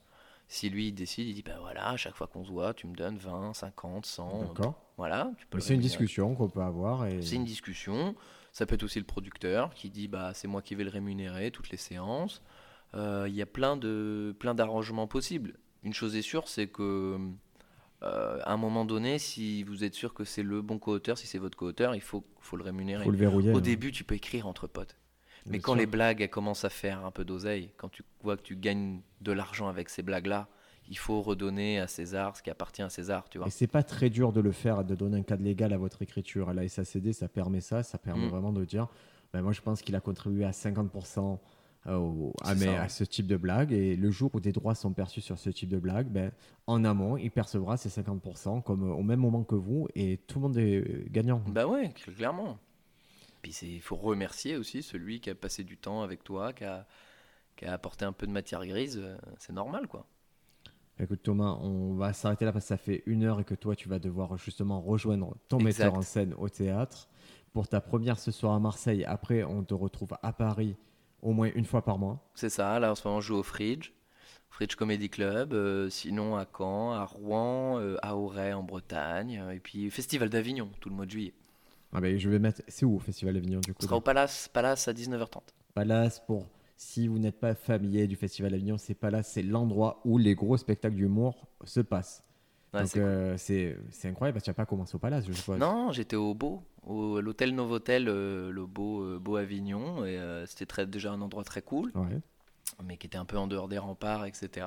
[0.49, 2.87] Si lui il décide, il dit ben voilà, à chaque fois qu'on se voit, tu
[2.87, 4.45] me donnes 20, 50, 100.
[4.45, 4.81] D'accord.
[4.97, 7.07] Voilà, tu peux c'est une discussion qu'on peut avoir.
[7.07, 7.23] Et...
[7.23, 8.15] C'est une discussion.
[8.53, 11.51] Ça peut être aussi le producteur qui dit bah c'est moi qui vais le rémunérer
[11.51, 12.43] toutes les séances.
[12.95, 15.55] Euh, Il y a plein de plein d'arrangements possibles.
[15.83, 17.19] Une chose est sûre, c'est que
[18.03, 21.27] euh, à un moment donné, si vous êtes sûr que c'est le bon co-auteur, si
[21.27, 23.03] c'est votre co-auteur, il faut faut le rémunérer.
[23.03, 23.53] faut le verrouiller.
[23.53, 23.61] Au hein.
[23.61, 24.97] début, tu peux écrire entre potes.
[25.47, 28.43] Mais quand les blagues elles commencent à faire un peu d'oseille, quand tu vois que
[28.43, 30.49] tu gagnes de l'argent avec ces blagues-là,
[30.89, 33.47] il faut redonner à César ce qui appartient à César, tu vois.
[33.47, 36.03] Et c'est pas très dur de le faire, de donner un cadre légal à votre
[36.03, 36.51] écriture.
[36.51, 38.31] À la SACD, ça permet ça, ça permet Mm.
[38.31, 38.89] vraiment de dire,
[39.33, 41.41] ben moi je pense qu'il a contribué à 50%
[41.87, 43.71] euh, au- à, ce type de blague.
[43.73, 46.33] Et le jour où des droits sont perçus sur ce type de blague, ben,
[46.67, 50.43] en amont, il percevra ces 50% comme au même moment que vous et tout le
[50.45, 51.43] monde est gagnant.
[51.49, 52.59] Bah ouais, cl- clairement.
[53.45, 56.87] Puis il faut remercier aussi celui qui a passé du temps avec toi, qui a,
[57.57, 58.99] qui a apporté un peu de matière grise.
[58.99, 60.07] euh, C'est normal, quoi.
[60.99, 63.77] Écoute Thomas, on va s'arrêter là parce que ça fait une heure et que toi
[63.77, 65.85] tu vas devoir justement rejoindre ton Exact.
[65.85, 67.09] metteur en scène au théâtre.
[67.53, 70.77] Pour ta première ce soir à Marseille, après on te retrouve à Paris
[71.21, 72.25] au moins une fois par mois.
[72.35, 73.91] C'est ça, là en ce moment je joue au Fridge,
[74.49, 79.59] Fridge Comedy Club, euh, sinon à Caen, à Rouen, euh, à Auray en Bretagne, et
[79.61, 81.35] puis Festival d'Avignon tout le mois de juillet.
[81.95, 82.63] Ah ben, je vais mettre.
[82.69, 85.41] C'est où au Festival d'Avignon du coup Ce sera au Palace, Palace à 19h30.
[85.75, 86.47] Palace pour.
[86.77, 90.57] Si vous n'êtes pas familier du Festival d'Avignon, c'est Palace, c'est l'endroit où les gros
[90.57, 92.25] spectacles d'humour se passent.
[92.73, 95.61] Ouais, Donc c'est euh, incroyable parce que tu n'as pas commencé au Palace, je suppose.
[95.61, 100.45] Non, j'étais au Beau, au, l'hôtel Novotel, euh, le Beau, euh, Beau Avignon, et euh,
[100.47, 101.93] c'était déjà un endroit très cool.
[101.95, 102.21] Ouais.
[102.83, 104.67] mais qui était un peu en dehors des remparts, etc.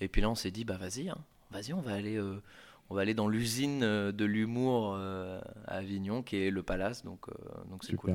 [0.00, 1.18] Et puis là, on s'est dit, bah vas-y, hein,
[1.50, 2.42] vas-y, on va aller, euh,
[2.90, 7.04] on va aller dans l'usine euh, de l'humour euh, à Avignon, qui est le Palace,
[7.04, 7.32] donc euh,
[7.70, 8.14] donc c'est cool.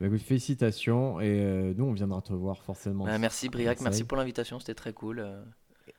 [0.00, 3.04] Bah, écoute, félicitations et euh, nous on viendra te voir forcément.
[3.04, 5.24] Bah, merci Briac, merci pour l'invitation, c'était très cool.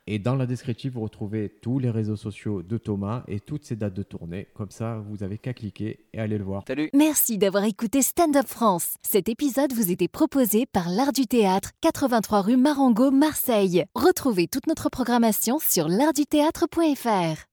[0.06, 3.76] Et dans la descriptive, vous retrouvez tous les réseaux sociaux de Thomas et toutes ses
[3.76, 4.48] dates de tournée.
[4.54, 6.64] Comme ça, vous avez qu'à cliquer et aller le voir.
[6.66, 6.90] Salut.
[6.94, 8.94] Merci d'avoir écouté Stand Up France.
[9.02, 13.84] Cet épisode vous était proposé par l'Art du Théâtre, 83 rue Marengo, Marseille.
[13.94, 17.49] Retrouvez toute notre programmation sur l'artduthéâtre.fr.